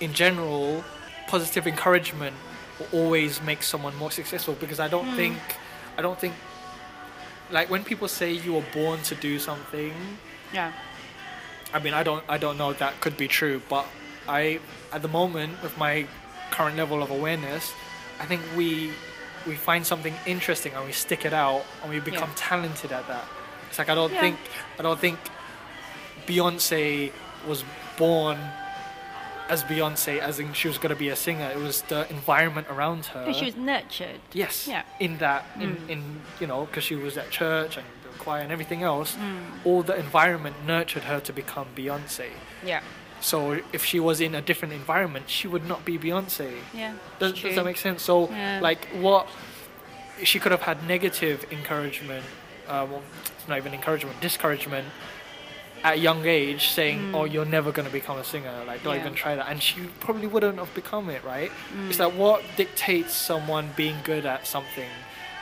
in 0.01 0.13
general, 0.13 0.85
positive 1.27 1.67
encouragement 1.67 2.37
will 2.79 2.89
always 2.93 3.43
make 3.43 3.63
someone 3.63 3.97
more 3.97 4.11
successful 4.11 4.55
because 4.55 4.79
I 4.79 4.89
don't 4.89 5.09
hmm. 5.09 5.17
think 5.17 5.39
I 5.97 6.03
don't 6.03 6.19
think 6.19 6.35
like 7.51 7.71
when 7.71 7.83
people 7.83 8.09
say 8.09 8.33
you 8.33 8.53
were 8.55 8.65
born 8.75 9.03
to 9.05 9.15
do 9.15 9.39
something, 9.39 9.93
yeah, 10.53 10.73
I 11.73 11.79
mean 11.79 11.95
I 11.95 12.03
don't 12.03 12.25
I 12.29 12.39
don't 12.39 12.59
know 12.59 12.71
if 12.71 12.79
that 12.79 13.01
could 13.01 13.17
be 13.17 13.29
true, 13.29 13.63
but 13.69 13.87
I 14.29 14.61
at 14.93 15.03
the 15.03 15.09
moment 15.09 15.63
with 15.63 15.77
my 15.79 16.07
current 16.51 16.77
level 16.77 17.03
of 17.03 17.11
awareness, 17.11 17.73
I 18.21 18.27
think 18.27 18.43
we 18.57 18.91
we 19.47 19.55
find 19.55 19.87
something 19.87 20.15
interesting 20.27 20.75
and 20.75 20.85
we 20.85 20.93
stick 20.93 21.25
it 21.25 21.33
out 21.33 21.65
and 21.83 21.91
we 21.91 22.01
become 22.01 22.29
Yeah. 22.29 22.49
talented 22.49 22.93
at 22.93 23.07
that. 23.09 23.25
It's 23.69 23.79
like 23.79 23.89
I 23.89 23.95
don't 23.95 24.13
Yeah. 24.13 24.21
think 24.21 24.37
I 24.79 24.83
don't 24.83 24.99
think 25.01 25.19
Beyonce 26.27 27.13
was 27.47 27.65
born 27.97 28.39
as 29.49 29.65
Beyonce, 29.65 30.19
as 30.19 30.39
in 30.39 30.53
she 30.53 30.69
was 30.69 30.77
going 30.77 30.91
to 30.91 30.99
be 30.99 31.09
a 31.09 31.17
singer. 31.17 31.49
It 31.51 31.57
was 31.57 31.81
the 31.83 32.09
environment 32.11 32.67
around 32.69 33.07
her. 33.07 33.25
But 33.27 33.35
she 33.37 33.47
was 33.47 33.57
nurtured. 33.57 34.21
Yes. 34.35 34.67
Yeah. 34.69 34.83
In 35.01 35.19
that, 35.19 35.47
in, 35.59 35.77
Mm. 35.77 35.89
in 35.89 36.21
you 36.39 36.47
know, 36.47 36.67
because 36.67 36.85
she 36.85 36.95
was 36.97 37.17
at 37.17 37.31
church 37.31 37.79
and 37.79 37.87
the 38.03 38.11
choir 38.19 38.43
and 38.43 38.53
everything 38.53 38.83
else, 38.83 39.17
Mm. 39.17 39.65
all 39.65 39.83
the 39.83 39.97
environment 39.97 40.57
nurtured 40.67 41.05
her 41.05 41.19
to 41.21 41.33
become 41.33 41.69
Beyonce. 41.75 42.29
Yeah, 42.63 42.81
So 43.21 43.61
if 43.73 43.85
she 43.85 43.99
was 43.99 44.21
in 44.21 44.35
a 44.35 44.43
different 44.43 44.75
environment, 44.75 45.31
she 45.31 45.49
would 45.49 45.67
not 45.67 45.85
be 45.85 45.99
Beyonce. 45.99 46.59
yeah. 46.75 46.93
Does, 47.19 47.33
does 47.41 47.55
that 47.57 47.65
make 47.65 47.79
sense? 47.79 48.03
So, 48.03 48.29
Yeah. 48.31 48.61
like, 48.61 48.87
what 48.93 49.27
she 50.23 50.39
could 50.39 50.53
have 50.53 50.63
had 50.63 50.87
negative 50.87 51.47
encouragement, 51.51 52.25
uh, 52.69 52.87
well, 52.91 53.03
it's 53.37 53.49
not 53.49 53.59
even 53.59 53.73
encouragement, 53.75 54.21
discouragement 54.21 54.87
at 55.85 55.95
a 55.95 55.97
young 55.99 56.27
age, 56.27 56.69
saying, 56.69 57.15
"Oh, 57.15 57.25
you're 57.25 57.45
never 57.45 57.71
going 57.73 57.87
to 57.87 57.93
become 57.93 58.19
a 58.19 58.25
singer. 58.25 58.53
Like, 58.67 58.83
don't 58.83 58.95
Mm. 58.95 58.97
Yeah. 58.97 59.03
even 59.05 59.15
try 59.15 59.35
that." 59.37 59.47
And 59.49 59.63
she 59.63 59.81
probably 60.01 60.27
wouldn't 60.27 60.59
have 60.59 60.75
become 60.75 61.09
it, 61.09 61.23
right? 61.25 61.51
Mm. 61.73 61.89
It's 61.91 61.99
like 62.01 62.13
what 62.15 62.43
dictates 62.57 63.15
someone 63.15 63.71
being 63.77 63.97
good 64.05 64.27
at 64.27 64.47
something. 64.47 64.91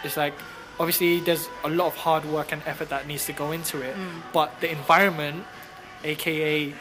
It's 0.04 0.16
like 0.16 0.34
obviously 0.78 1.20
there's 1.20 1.48
a 1.64 1.70
lot 1.70 1.86
of 1.86 1.96
hard 1.96 2.24
work 2.26 2.52
and 2.52 2.60
effort 2.66 2.90
that 2.90 3.06
needs 3.06 3.24
to 3.26 3.32
go 3.32 3.50
into 3.52 3.80
it, 3.80 3.96
Mm. 3.96 4.22
but 4.32 4.60
the 4.60 4.70
environment, 4.70 5.46
aka 6.04 6.74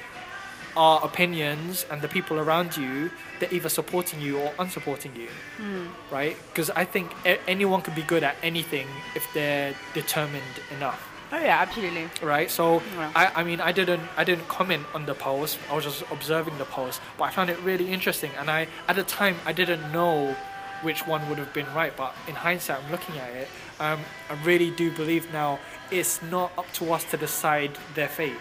our 0.77 1.03
opinions 1.05 1.85
and 1.89 2.01
the 2.01 2.07
people 2.07 2.39
around 2.39 2.75
you, 2.77 3.09
they're 3.39 3.53
either 3.53 3.69
supporting 3.69 4.19
you 4.21 4.37
or 4.39 4.51
unsupporting 4.59 5.15
you, 5.17 5.29
Mm. 5.59 5.87
right? 6.11 6.35
Because 6.49 6.69
I 6.71 6.85
think 6.85 7.11
a- 7.25 7.39
anyone 7.49 7.81
can 7.81 7.93
be 7.93 8.01
good 8.01 8.23
at 8.23 8.35
anything 8.43 8.87
if 9.15 9.25
they're 9.33 9.73
determined 9.93 10.55
enough 10.71 11.01
Oh 11.31 11.39
yeah, 11.39 11.59
absolutely. 11.59 12.07
right? 12.21 12.49
So 12.51 12.81
Yeah. 12.97 13.11
I, 13.15 13.41
I 13.41 13.43
mean, 13.43 13.59
I 13.59 13.71
didn't, 13.71 14.03
I 14.15 14.23
didn't 14.23 14.47
comment 14.47 14.85
on 14.93 15.05
the 15.05 15.15
post. 15.15 15.57
I 15.71 15.75
was 15.75 15.83
just 15.83 16.03
observing 16.11 16.57
the 16.59 16.65
post, 16.65 17.01
but 17.17 17.25
I 17.25 17.31
found 17.31 17.49
it 17.49 17.59
really 17.61 17.91
interesting. 17.91 18.31
And 18.39 18.49
I, 18.49 18.67
at 18.87 18.95
the 18.95 19.03
time, 19.03 19.35
I 19.45 19.51
didn't 19.51 19.91
know 19.91 20.35
which 20.83 21.07
one 21.07 21.27
would 21.29 21.39
have 21.39 21.51
been 21.51 21.65
right. 21.73 21.93
But 21.97 22.13
in 22.27 22.35
hindsight, 22.35 22.77
I'm 22.83 22.91
looking 22.91 23.17
at 23.17 23.29
it. 23.31 23.47
Um, 23.79 23.99
I 24.29 24.33
really 24.45 24.69
do 24.71 24.91
believe 24.91 25.33
now 25.33 25.59
it's 25.91 26.21
not 26.21 26.51
up 26.57 26.71
to 26.73 26.93
us 26.93 27.03
to 27.05 27.17
decide 27.17 27.71
their 27.95 28.07
fate 28.07 28.37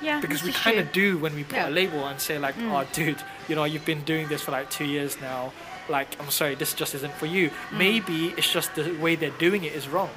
Yeah, 0.00 0.20
because 0.20 0.42
we 0.42 0.52
kind 0.52 0.78
of 0.78 0.92
do 0.92 1.18
when 1.18 1.34
we 1.34 1.42
put 1.44 1.56
Yeah. 1.56 1.68
a 1.68 1.70
label 1.70 2.06
and 2.06 2.20
say 2.20 2.38
like, 2.38 2.56
Mm. 2.56 2.72
"Oh, 2.72 2.86
dude, 2.92 3.22
you 3.48 3.54
know, 3.56 3.64
you've 3.64 3.84
been 3.84 4.02
doing 4.04 4.28
this 4.28 4.42
for 4.42 4.52
like 4.52 4.70
two 4.70 4.84
years 4.84 5.20
now. 5.20 5.52
Like, 5.88 6.08
I'm 6.20 6.30
sorry, 6.30 6.54
this 6.54 6.72
just 6.74 6.94
isn't 6.94 7.14
for 7.14 7.26
you." 7.26 7.50
Mm. 7.50 7.78
Maybe 7.78 8.34
it's 8.36 8.52
just 8.52 8.74
the 8.74 8.92
way 9.00 9.16
they're 9.16 9.38
doing 9.38 9.64
it 9.64 9.72
is 9.72 9.88
wrong, 9.88 10.10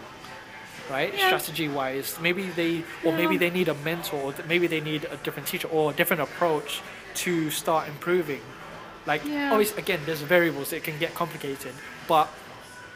right? 0.89 1.11
Yeah. 1.17 1.27
Strategy-wise, 1.27 2.17
maybe 2.21 2.43
they, 2.49 2.83
or 3.03 3.11
maybe 3.13 3.37
they 3.37 3.49
need 3.49 3.69
a 3.69 3.73
mentor, 3.73 4.33
maybe 4.47 4.67
they 4.67 4.81
need 4.81 5.05
a 5.05 5.17
different 5.17 5.47
teacher 5.47 5.67
or 5.69 5.91
a 5.91 5.93
different 5.93 6.21
approach 6.21 6.81
to 7.23 7.49
start 7.49 7.87
improving. 7.87 8.41
Like, 9.07 9.23
Yeah. 9.25 9.51
always, 9.51 9.71
again, 9.77 10.01
there's 10.05 10.21
variables. 10.21 10.71
It 10.73 10.83
can 10.83 10.99
get 10.99 11.15
complicated, 11.15 11.73
but 12.07 12.29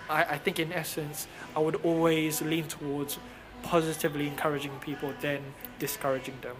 I, 0.07 0.23
I 0.35 0.37
think 0.37 0.59
in 0.59 0.71
essence, 0.71 1.27
I 1.55 1.59
would 1.59 1.77
always 1.83 2.43
lean 2.43 2.67
towards 2.67 3.17
positively 3.65 4.27
encouraging 4.27 4.71
people 4.79 5.11
than 5.21 5.39
discouraging 5.79 6.35
them. 6.41 6.55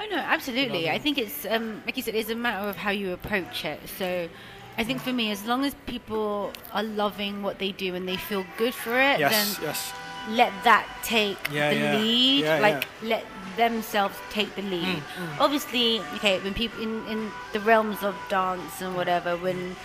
Oh 0.00 0.06
no, 0.10 0.18
absolutely. 0.18 0.88
I 0.88 0.90
I 0.90 0.94
mean? 0.94 1.02
think 1.02 1.18
it's 1.18 1.46
um, 1.46 1.82
like 1.86 1.96
you 1.96 2.02
said, 2.02 2.14
it's 2.14 2.30
a 2.30 2.34
matter 2.34 2.68
of 2.68 2.76
how 2.76 2.90
you 2.90 3.12
approach 3.12 3.64
it. 3.64 3.80
So, 3.98 4.28
I 4.78 4.84
think 4.84 5.00
for 5.00 5.12
me, 5.12 5.30
as 5.30 5.44
long 5.46 5.64
as 5.64 5.74
people 5.86 6.52
are 6.72 6.82
loving 6.82 7.42
what 7.42 7.58
they 7.58 7.72
do 7.72 7.94
and 7.94 8.06
they 8.10 8.16
feel 8.16 8.44
good 8.62 8.74
for 8.74 8.94
it, 9.10 9.18
Yes, 9.20 9.32
then 9.36 9.64
yes. 9.68 9.92
let 10.40 10.52
that 10.64 10.86
take 11.02 11.38
Yeah, 11.52 11.70
the 11.70 11.76
yeah. 11.80 11.96
lead. 11.98 12.40
Yeah, 12.44 12.58
like 12.68 12.84
let 13.02 13.24
themselves 13.56 14.16
take 14.30 14.50
the 14.56 14.62
lead. 14.62 14.84
Mm, 15.02 15.02
mm. 15.02 15.40
Obviously, 15.40 16.00
okay, 16.16 16.38
when 16.44 16.54
people 16.54 16.82
in 16.82 16.92
in 17.14 17.30
the 17.52 17.60
realms 17.60 18.02
of 18.02 18.14
dance 18.28 18.80
and 18.82 18.94
whatever, 18.96 19.36
when 19.36 19.76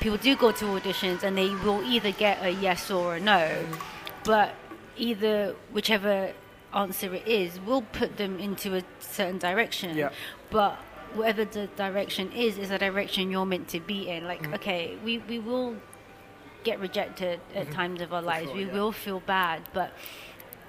people 0.00 0.18
do 0.18 0.32
go 0.36 0.50
to 0.60 0.64
auditions 0.76 1.22
and 1.22 1.36
they 1.36 1.50
will 1.64 1.82
either 1.94 2.12
get 2.12 2.36
a 2.42 2.50
yes 2.66 2.90
or 2.90 3.16
a 3.16 3.20
no, 3.20 3.40
Mm. 3.50 3.78
but 4.24 4.48
either 5.00 5.54
whichever 5.72 6.32
answer 6.74 7.12
it 7.14 7.26
is 7.26 7.58
will 7.60 7.82
put 7.82 8.16
them 8.16 8.38
into 8.38 8.76
a 8.76 8.82
certain 9.00 9.38
direction. 9.38 9.96
Yeah. 9.96 10.10
But 10.50 10.76
whatever 11.14 11.44
the 11.44 11.66
direction 11.76 12.30
is, 12.32 12.58
is 12.58 12.68
the 12.68 12.78
direction 12.78 13.30
you're 13.30 13.46
meant 13.46 13.68
to 13.68 13.80
be 13.80 14.08
in. 14.08 14.24
Like, 14.24 14.42
Mm. 14.42 14.54
okay, 14.54 14.96
we, 15.04 15.18
we 15.18 15.38
will 15.38 15.76
get 16.62 16.78
rejected 16.78 17.40
at 17.54 17.70
times 17.72 18.00
of 18.00 18.12
our 18.12 18.22
lives. 18.22 18.46
sure, 18.48 18.56
we 18.56 18.64
yeah. 18.66 18.72
will 18.72 18.92
feel 18.92 19.20
bad, 19.20 19.62
but 19.72 19.92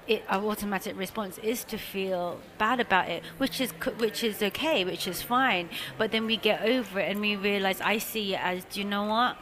it, 0.07 0.23
our 0.29 0.43
automatic 0.43 0.97
response 0.97 1.37
is 1.39 1.63
to 1.65 1.77
feel 1.77 2.39
bad 2.57 2.79
about 2.79 3.07
it, 3.09 3.23
which 3.37 3.61
is 3.61 3.71
which 3.97 4.23
is 4.23 4.41
okay, 4.41 4.83
which 4.83 5.07
is 5.07 5.21
fine. 5.21 5.69
But 5.97 6.11
then 6.11 6.25
we 6.25 6.37
get 6.37 6.63
over 6.63 6.99
it 6.99 7.11
and 7.11 7.21
we 7.21 7.35
realize 7.35 7.79
I 7.81 7.99
see 7.99 8.33
it 8.33 8.39
as, 8.41 8.63
do 8.65 8.79
you 8.79 8.85
know 8.85 9.03
what? 9.03 9.37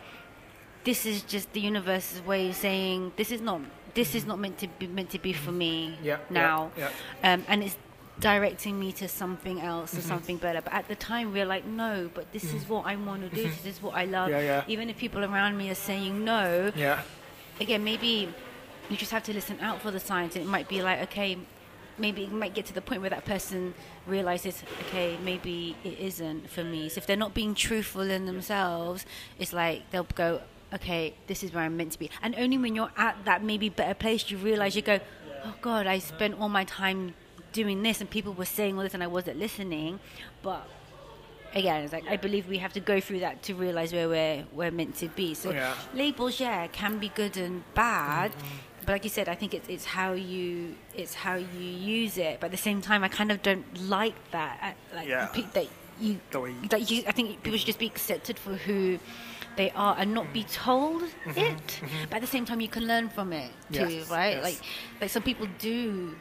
This 0.83 1.05
is 1.05 1.21
just 1.23 1.53
the 1.53 1.61
universe's 1.61 2.21
way 2.25 2.49
of 2.49 2.55
saying 2.55 3.13
this 3.15 3.31
is 3.31 3.41
not 3.41 3.61
this 3.93 4.15
is 4.15 4.25
not 4.25 4.39
meant 4.39 4.57
to 4.59 4.67
be 4.79 4.87
meant 4.87 5.09
to 5.11 5.19
be 5.19 5.33
for 5.33 5.51
me 5.51 5.97
Yeah. 6.03 6.17
now, 6.29 6.71
Yeah. 6.77 6.89
Um, 7.23 7.43
and 7.47 7.63
it's 7.63 7.77
directing 8.19 8.77
me 8.79 8.91
to 8.91 9.07
something 9.07 9.61
else 9.61 9.91
Mm-hmm. 9.91 9.99
or 9.99 10.01
something 10.01 10.37
better. 10.37 10.61
But 10.61 10.73
at 10.73 10.87
the 10.87 10.95
time, 10.95 11.31
we're 11.31 11.45
like, 11.45 11.65
no, 11.65 12.09
but 12.13 12.31
this 12.33 12.53
is 12.53 12.67
what 12.67 12.85
I 12.85 12.95
want 12.97 13.21
to 13.29 13.33
do. 13.35 13.43
This 13.43 13.65
is 13.65 13.81
what 13.81 13.95
I 13.95 14.05
love. 14.05 14.27
Mm. 14.29 14.31
Yeah, 14.31 14.41
yeah. 14.41 14.63
Even 14.67 14.89
if 14.89 14.97
people 14.97 15.23
around 15.23 15.57
me 15.57 15.69
are 15.69 15.75
saying 15.75 16.23
no, 16.25 16.71
yeah. 16.75 16.81
Yeah. 16.97 17.01
again, 17.61 17.83
maybe 17.83 18.33
you 18.89 18.97
just 18.97 19.11
have 19.11 19.23
to 19.23 19.33
listen 19.33 19.59
out 19.61 19.81
for 19.81 19.91
the 19.91 19.99
signs. 19.99 20.35
It 20.35 20.45
might 20.45 20.67
be 20.67 20.81
like, 20.81 20.99
okay, 21.03 21.37
maybe 21.97 22.23
it 22.23 22.31
might 22.31 22.53
get 22.53 22.65
to 22.65 22.73
the 22.73 22.81
point 22.81 23.01
where 23.01 23.09
that 23.09 23.23
person 23.25 23.73
realizes, 24.07 24.63
okay, 24.87 25.17
maybe 25.23 25.75
it 25.83 25.97
isn't 25.99 26.49
for 26.49 26.63
me. 26.63 26.89
So 26.89 26.97
if 26.99 27.05
they're 27.07 27.15
not 27.25 27.33
being 27.33 27.53
truthful 27.55 28.01
in 28.01 28.25
themselves, 28.25 29.05
it's 29.37 29.53
like 29.53 29.89
they'll 29.91 30.03
go, 30.15 30.41
okay, 30.73 31.13
this 31.27 31.43
is 31.43 31.53
where 31.53 31.63
I'm 31.63 31.77
meant 31.77 31.93
to 31.93 31.99
be. 31.99 32.09
And 32.21 32.35
only 32.37 32.57
when 32.57 32.75
you're 32.75 32.91
at 32.97 33.17
that 33.25 33.43
maybe 33.43 33.69
better 33.69 33.93
place, 33.93 34.29
you 34.29 34.37
realize 34.37 34.75
you 34.75 34.81
go, 34.81 34.99
oh 35.45 35.55
God, 35.61 35.87
I 35.87 35.99
spent 35.99 36.39
all 36.39 36.49
my 36.49 36.63
time 36.65 37.13
doing 37.53 37.81
this, 37.83 37.99
and 38.01 38.09
people 38.09 38.33
were 38.33 38.45
saying 38.45 38.77
all 38.77 38.83
this, 38.83 38.93
and 38.93 39.01
I 39.03 39.07
wasn't 39.07 39.37
listening. 39.39 39.99
But 40.43 40.67
again, 41.55 41.83
it's 41.83 41.93
like 41.93 42.07
I 42.07 42.17
believe 42.17 42.47
we 42.47 42.59
have 42.59 42.73
to 42.73 42.79
go 42.79 42.99
through 42.99 43.21
that 43.21 43.41
to 43.43 43.55
realize 43.55 43.91
where 43.93 44.07
we're 44.07 44.45
we're 44.53 44.71
meant 44.71 44.95
to 44.97 45.07
be. 45.09 45.33
So 45.33 45.51
Yeah. 45.51 45.73
labels, 45.93 46.39
yeah, 46.39 46.67
can 46.67 46.99
be 46.99 47.09
good 47.09 47.37
and 47.37 47.63
bad. 47.73 48.31
But 48.85 48.93
like 48.93 49.03
you 49.03 49.09
said, 49.09 49.27
I 49.29 49.35
think 49.35 49.53
it's 49.53 49.67
it's 49.67 49.85
how 49.85 50.13
you 50.13 50.75
it's 50.95 51.13
how 51.15 51.35
you 51.35 51.59
use 51.99 52.17
it. 52.17 52.39
But 52.39 52.47
at 52.47 52.51
the 52.51 52.57
same 52.57 52.81
time, 52.81 53.03
I 53.03 53.07
kind 53.07 53.31
of 53.31 53.41
don't 53.41 53.65
like 53.89 54.15
that. 54.31 54.59
uh, 54.61 54.95
Like 54.95 55.07
Yeah. 55.07 55.27
that 55.53 55.67
you 55.99 56.19
The 56.31 56.39
way 56.39 56.51
you- 56.51 56.67
that 56.69 56.89
you. 56.91 57.03
I 57.07 57.11
think 57.11 57.41
people 57.43 57.57
should 57.57 57.65
just 57.67 57.79
be 57.79 57.87
accepted 57.87 58.37
for 58.39 58.53
who 58.55 58.99
they 59.59 59.69
are 59.85 59.93
and 59.99 60.09
not 60.19 60.27
be 60.39 60.43
told 60.65 61.01
it. 61.47 61.71
But 62.09 62.15
at 62.17 62.21
the 62.27 62.31
same 62.35 62.45
time, 62.49 62.59
you 62.65 62.71
can 62.77 62.85
learn 62.93 63.05
from 63.15 63.27
it 63.41 63.51
too, 63.71 63.79
Mm-hmm. 63.79 63.89
Yes, 63.99 64.09
right? 64.19 64.35
yes. 64.37 64.43
Like 64.47 64.59
like 65.01 65.11
some 65.15 65.23
people 65.29 65.47
do 65.69 66.15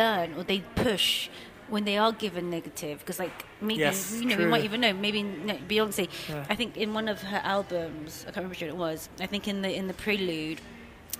learn 0.00 0.28
or 0.36 0.42
they 0.52 0.60
push 0.86 1.28
when 1.74 1.84
they 1.88 1.96
are 2.04 2.12
given 2.24 2.44
negative 2.58 2.96
because 3.02 3.18
like 3.26 3.36
maybe 3.60 3.80
Yes, 3.80 3.98
you 4.20 4.26
know 4.28 4.36
we 4.36 4.42
true. 4.44 4.50
might 4.54 4.64
even 4.70 4.80
know 4.84 4.92
maybe 5.06 5.20
no, 5.48 5.54
Beyonce 5.70 6.04
Yeah. 6.28 6.44
I 6.52 6.54
think 6.60 6.70
in 6.84 6.88
one 7.00 7.08
of 7.14 7.18
her 7.32 7.40
albums 7.56 8.10
I 8.22 8.30
can't 8.32 8.36
remember 8.42 8.54
which 8.54 8.62
one 8.62 8.70
it 8.76 8.80
was 8.88 8.98
I 9.26 9.28
think 9.32 9.44
in 9.52 9.58
the 9.64 9.70
in 9.80 9.84
the 9.92 9.94
prelude 10.04 10.60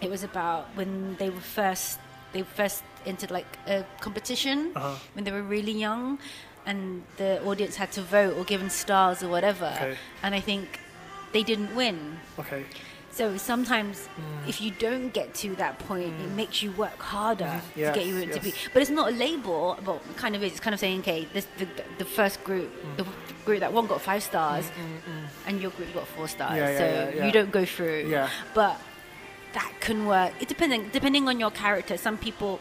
it 0.04 0.10
was 0.14 0.22
about 0.30 0.62
when 0.78 0.90
they 1.20 1.30
were 1.36 1.46
first 1.60 1.98
they 2.34 2.42
first 2.60 2.82
entered 3.10 3.30
like 3.38 3.50
a 3.66 3.76
competition 4.06 4.58
Uh-huh. 4.76 4.94
when 5.14 5.22
they 5.26 5.32
were 5.38 5.46
really 5.56 5.76
young 5.86 6.18
and 6.70 7.02
the 7.22 7.30
audience 7.50 7.74
had 7.82 7.90
to 7.98 8.02
vote 8.16 8.32
or 8.38 8.44
given 8.52 8.68
stars 8.82 9.18
or 9.24 9.28
whatever 9.36 9.70
Okay. 9.76 9.96
and 10.24 10.32
I 10.40 10.42
think 10.50 10.66
they 11.32 11.42
didn't 11.42 11.74
win 11.74 12.18
Okay. 12.38 12.64
so 13.10 13.36
sometimes, 13.36 14.08
Mm. 14.18 14.48
if 14.48 14.60
you 14.60 14.70
don't 14.86 15.08
get 15.12 15.34
to 15.42 15.54
that 15.56 15.78
point, 15.78 16.14
it 16.24 16.30
mm. 16.30 16.34
makes 16.34 16.62
you 16.62 16.70
work 16.72 16.98
harder 17.14 17.60
Yes, 17.74 17.94
to 17.94 17.98
get 18.00 18.06
you 18.06 18.26
to 18.26 18.40
be. 18.40 18.54
But 18.72 18.82
it's 18.82 18.90
not 18.90 19.06
a 19.12 19.14
label. 19.26 19.78
Well, 19.86 20.00
kind 20.16 20.34
of 20.36 20.42
is. 20.42 20.52
It's 20.52 20.60
kind 20.60 20.74
of 20.74 20.80
saying, 20.80 21.00
okay, 21.00 21.20
this 21.34 21.46
the, 21.58 21.66
the 21.98 22.04
first 22.18 22.42
group, 22.44 22.70
Mm. 22.72 22.96
the 23.00 23.06
group 23.46 23.60
that 23.60 23.72
one 23.72 23.86
got 23.86 24.00
five 24.00 24.22
stars, 24.22 24.64
mm, 24.66 25.12
mm, 25.12 25.24
and 25.46 25.60
your 25.60 25.72
group 25.76 25.92
got 25.94 26.06
four 26.16 26.28
stars. 26.28 26.56
Yeah, 26.56 26.70
yeah, 26.70 26.78
so 26.78 26.86
yeah. 27.16 27.26
you 27.26 27.32
don't 27.32 27.52
go 27.58 27.64
through. 27.64 28.06
Yeah. 28.08 28.28
But 28.54 28.76
that 29.52 29.72
can 29.80 30.06
work. 30.06 30.32
It 30.40 30.48
depending 30.48 30.88
depending 30.92 31.28
on 31.28 31.38
your 31.38 31.50
character. 31.50 31.96
Some 31.98 32.16
people 32.16 32.60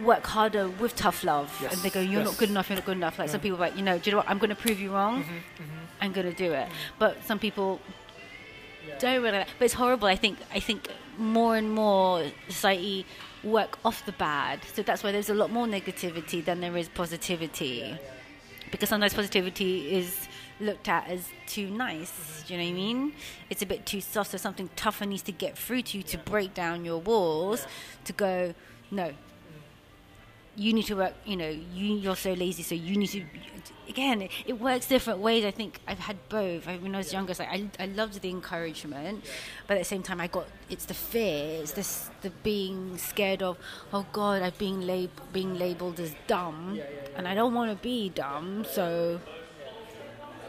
work 0.00 0.26
harder 0.26 0.68
with 0.68 0.96
tough 0.96 1.24
love, 1.24 1.50
and 1.70 1.80
they 1.82 1.90
go, 1.90 2.00
"You're 2.00 2.20
yes. 2.20 2.30
not 2.30 2.38
good 2.38 2.50
enough. 2.50 2.68
You're 2.68 2.76
not 2.76 2.86
good 2.86 2.96
enough." 2.96 3.18
Like 3.18 3.28
some 3.28 3.40
people, 3.40 3.58
are 3.58 3.60
like 3.60 3.76
you 3.76 3.82
know, 3.82 3.98
do 3.98 4.10
you 4.10 4.12
know 4.12 4.18
what? 4.18 4.28
I'm 4.28 4.38
going 4.38 4.50
to 4.50 4.56
prove 4.56 4.80
you 4.80 4.92
wrong. 4.92 5.24
Mm-hmm, 5.24 5.62
I'm 6.00 6.12
going 6.12 6.26
to 6.26 6.34
do 6.34 6.52
it. 6.52 6.66
Mm-hmm. 6.66 6.98
But 6.98 7.24
some 7.24 7.38
people 7.38 7.80
don't 8.98 9.22
really. 9.22 9.44
But 9.58 9.64
it's 9.64 9.74
horrible. 9.74 10.08
I 10.08 10.16
think. 10.16 10.38
I 10.52 10.60
think 10.60 10.88
more 11.18 11.56
and 11.56 11.70
more 11.70 12.24
society 12.48 13.06
work 13.44 13.78
off 13.84 14.04
the 14.06 14.12
bad. 14.12 14.60
So 14.72 14.82
that's 14.82 15.02
why 15.02 15.12
there's 15.12 15.30
a 15.30 15.34
lot 15.34 15.50
more 15.50 15.66
negativity 15.66 16.44
than 16.44 16.60
there 16.60 16.76
is 16.76 16.88
positivity. 16.88 17.96
Because 18.70 18.88
sometimes 18.88 19.12
positivity 19.12 19.94
is 19.94 20.28
looked 20.60 20.88
at 20.88 21.08
as 21.08 21.28
too 21.46 21.68
nice. 21.68 22.10
Mm-hmm. 22.10 22.46
Do 22.46 22.54
you 22.54 22.58
know 22.58 22.64
what 22.64 22.70
I 22.70 22.74
mean? 22.74 23.12
It's 23.50 23.62
a 23.62 23.66
bit 23.66 23.84
too 23.84 24.00
soft. 24.00 24.30
So 24.30 24.38
something 24.38 24.70
tougher 24.76 25.06
needs 25.06 25.22
to 25.22 25.32
get 25.32 25.58
through 25.58 25.82
to 25.82 25.98
you 25.98 26.02
to 26.04 26.18
break 26.18 26.54
down 26.54 26.84
your 26.84 27.00
walls. 27.00 27.66
To 28.04 28.12
go, 28.12 28.54
no. 28.90 29.12
You 30.54 30.72
need 30.74 30.84
to 30.86 30.94
work. 30.96 31.14
You 31.24 31.36
know, 31.36 31.48
you 31.48 31.94
you're 31.96 32.16
so 32.16 32.32
lazy, 32.34 32.62
so 32.62 32.74
you 32.74 32.96
need 32.96 33.08
to. 33.08 33.24
Again, 33.88 34.22
it, 34.22 34.30
it 34.46 34.60
works 34.60 34.86
different 34.86 35.18
ways. 35.20 35.44
I 35.44 35.50
think 35.50 35.80
I've 35.88 35.98
had 35.98 36.16
both. 36.28 36.68
I, 36.68 36.76
when 36.76 36.94
I 36.94 36.98
was 36.98 37.12
younger, 37.12 37.30
it's 37.30 37.40
like 37.40 37.48
I, 37.48 37.68
I 37.80 37.86
loved 37.86 38.20
the 38.20 38.28
encouragement, 38.30 39.24
but 39.66 39.74
at 39.76 39.80
the 39.80 39.84
same 39.84 40.02
time, 40.02 40.20
I 40.20 40.26
got 40.26 40.46
it's 40.68 40.84
the 40.84 40.94
fear, 40.94 41.60
it's 41.62 41.72
this 41.72 42.10
the 42.20 42.30
being 42.42 42.96
scared 42.98 43.42
of. 43.42 43.56
Oh 43.92 44.06
God, 44.12 44.42
I've 44.42 44.58
been 44.58 44.86
lab- 44.86 45.32
being 45.32 45.58
labelled 45.58 45.98
as 46.00 46.14
dumb, 46.26 46.78
and 47.16 47.26
I 47.26 47.34
don't 47.34 47.54
want 47.54 47.70
to 47.70 47.82
be 47.82 48.10
dumb, 48.10 48.64
so 48.70 49.20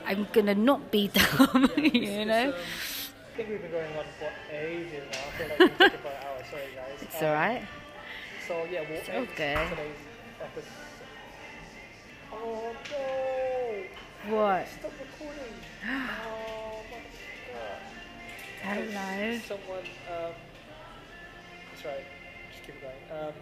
I'm 0.05 0.27
gonna 0.33 0.55
not 0.55 0.91
be 0.91 1.07
dumb. 1.07 1.69
you 1.77 2.25
know. 2.25 2.53
I 2.53 3.35
think 3.37 3.49
we've 3.49 3.61
been 3.61 3.71
going 3.71 3.97
on 3.97 4.05
for 4.19 4.31
ages 4.55 5.03
now. 5.11 5.17
I 5.17 5.37
feel 5.37 5.47
like 5.49 5.59
we've 5.59 5.77
been 5.77 5.89
talking 5.89 5.99
for 6.01 6.07
an 6.09 6.23
hour. 6.23 6.43
Sorry, 6.51 6.61
guys. 6.75 7.01
It's 7.01 7.15
Um, 7.21 7.27
alright. 7.27 7.63
So 8.47 8.67
yeah, 8.69 8.81
we'll 8.89 8.99
end 9.07 9.29
okay. 9.31 9.67
today's 9.69 9.95
episode. 10.41 10.69
Oh 12.33 12.75
no! 12.91 14.35
What? 14.35 14.67
Stop 14.67 14.91
recording. 14.99 15.53
oh 15.85 16.81
my 16.91 16.97
god. 17.53 17.79
Hello. 18.61 19.39
Someone. 19.47 19.79
Um, 19.79 20.33
that's 21.71 21.85
right. 21.85 22.05
Just 22.51 22.65
keep 22.65 22.75
it 22.75 22.81
going. 22.81 23.27
Um, 23.27 23.33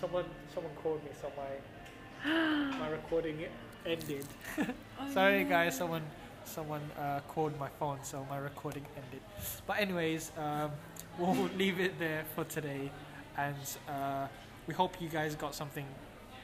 someone. 0.00 0.24
Someone 0.52 0.72
called 0.82 1.04
me, 1.04 1.10
so 1.20 1.30
my 1.36 2.78
my 2.78 2.88
recording 2.88 3.44
ended. 3.86 4.26
Sorry, 5.12 5.44
guys. 5.44 5.76
Someone. 5.76 6.02
Someone 6.46 6.82
uh, 6.98 7.20
called 7.28 7.58
my 7.58 7.68
phone, 7.78 7.98
so 8.02 8.26
my 8.28 8.36
recording 8.36 8.84
ended. 8.96 9.22
But 9.66 9.78
anyways, 9.78 10.30
um, 10.36 10.72
we'll 11.18 11.48
leave 11.56 11.80
it 11.80 11.98
there 11.98 12.24
for 12.34 12.44
today, 12.44 12.90
and 13.36 13.56
uh, 13.88 14.26
we 14.66 14.74
hope 14.74 15.00
you 15.00 15.08
guys 15.08 15.34
got 15.34 15.54
something 15.54 15.86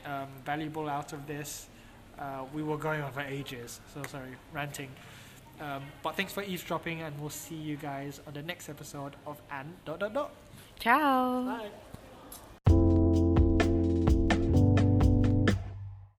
um, 0.06 0.28
valuable 0.44 0.88
out 0.88 1.12
of 1.12 1.26
this. 1.26 1.68
Uh, 2.18 2.44
we 2.52 2.62
were 2.62 2.76
going 2.76 3.00
on 3.00 3.12
for 3.12 3.20
ages, 3.20 3.80
so 3.94 4.02
sorry, 4.08 4.30
ranting. 4.52 4.90
Um, 5.60 5.82
but 6.02 6.16
thanks 6.16 6.32
for 6.32 6.42
eavesdropping, 6.42 7.02
and 7.02 7.18
we'll 7.20 7.30
see 7.30 7.54
you 7.54 7.76
guys 7.76 8.20
on 8.26 8.32
the 8.34 8.42
next 8.42 8.68
episode 8.68 9.16
of 9.26 9.40
and 9.50 9.72
dot 9.84 10.00
dot 10.00 10.14
dot. 10.14 10.30
Ciao. 10.78 11.44
Bye. 11.44 11.70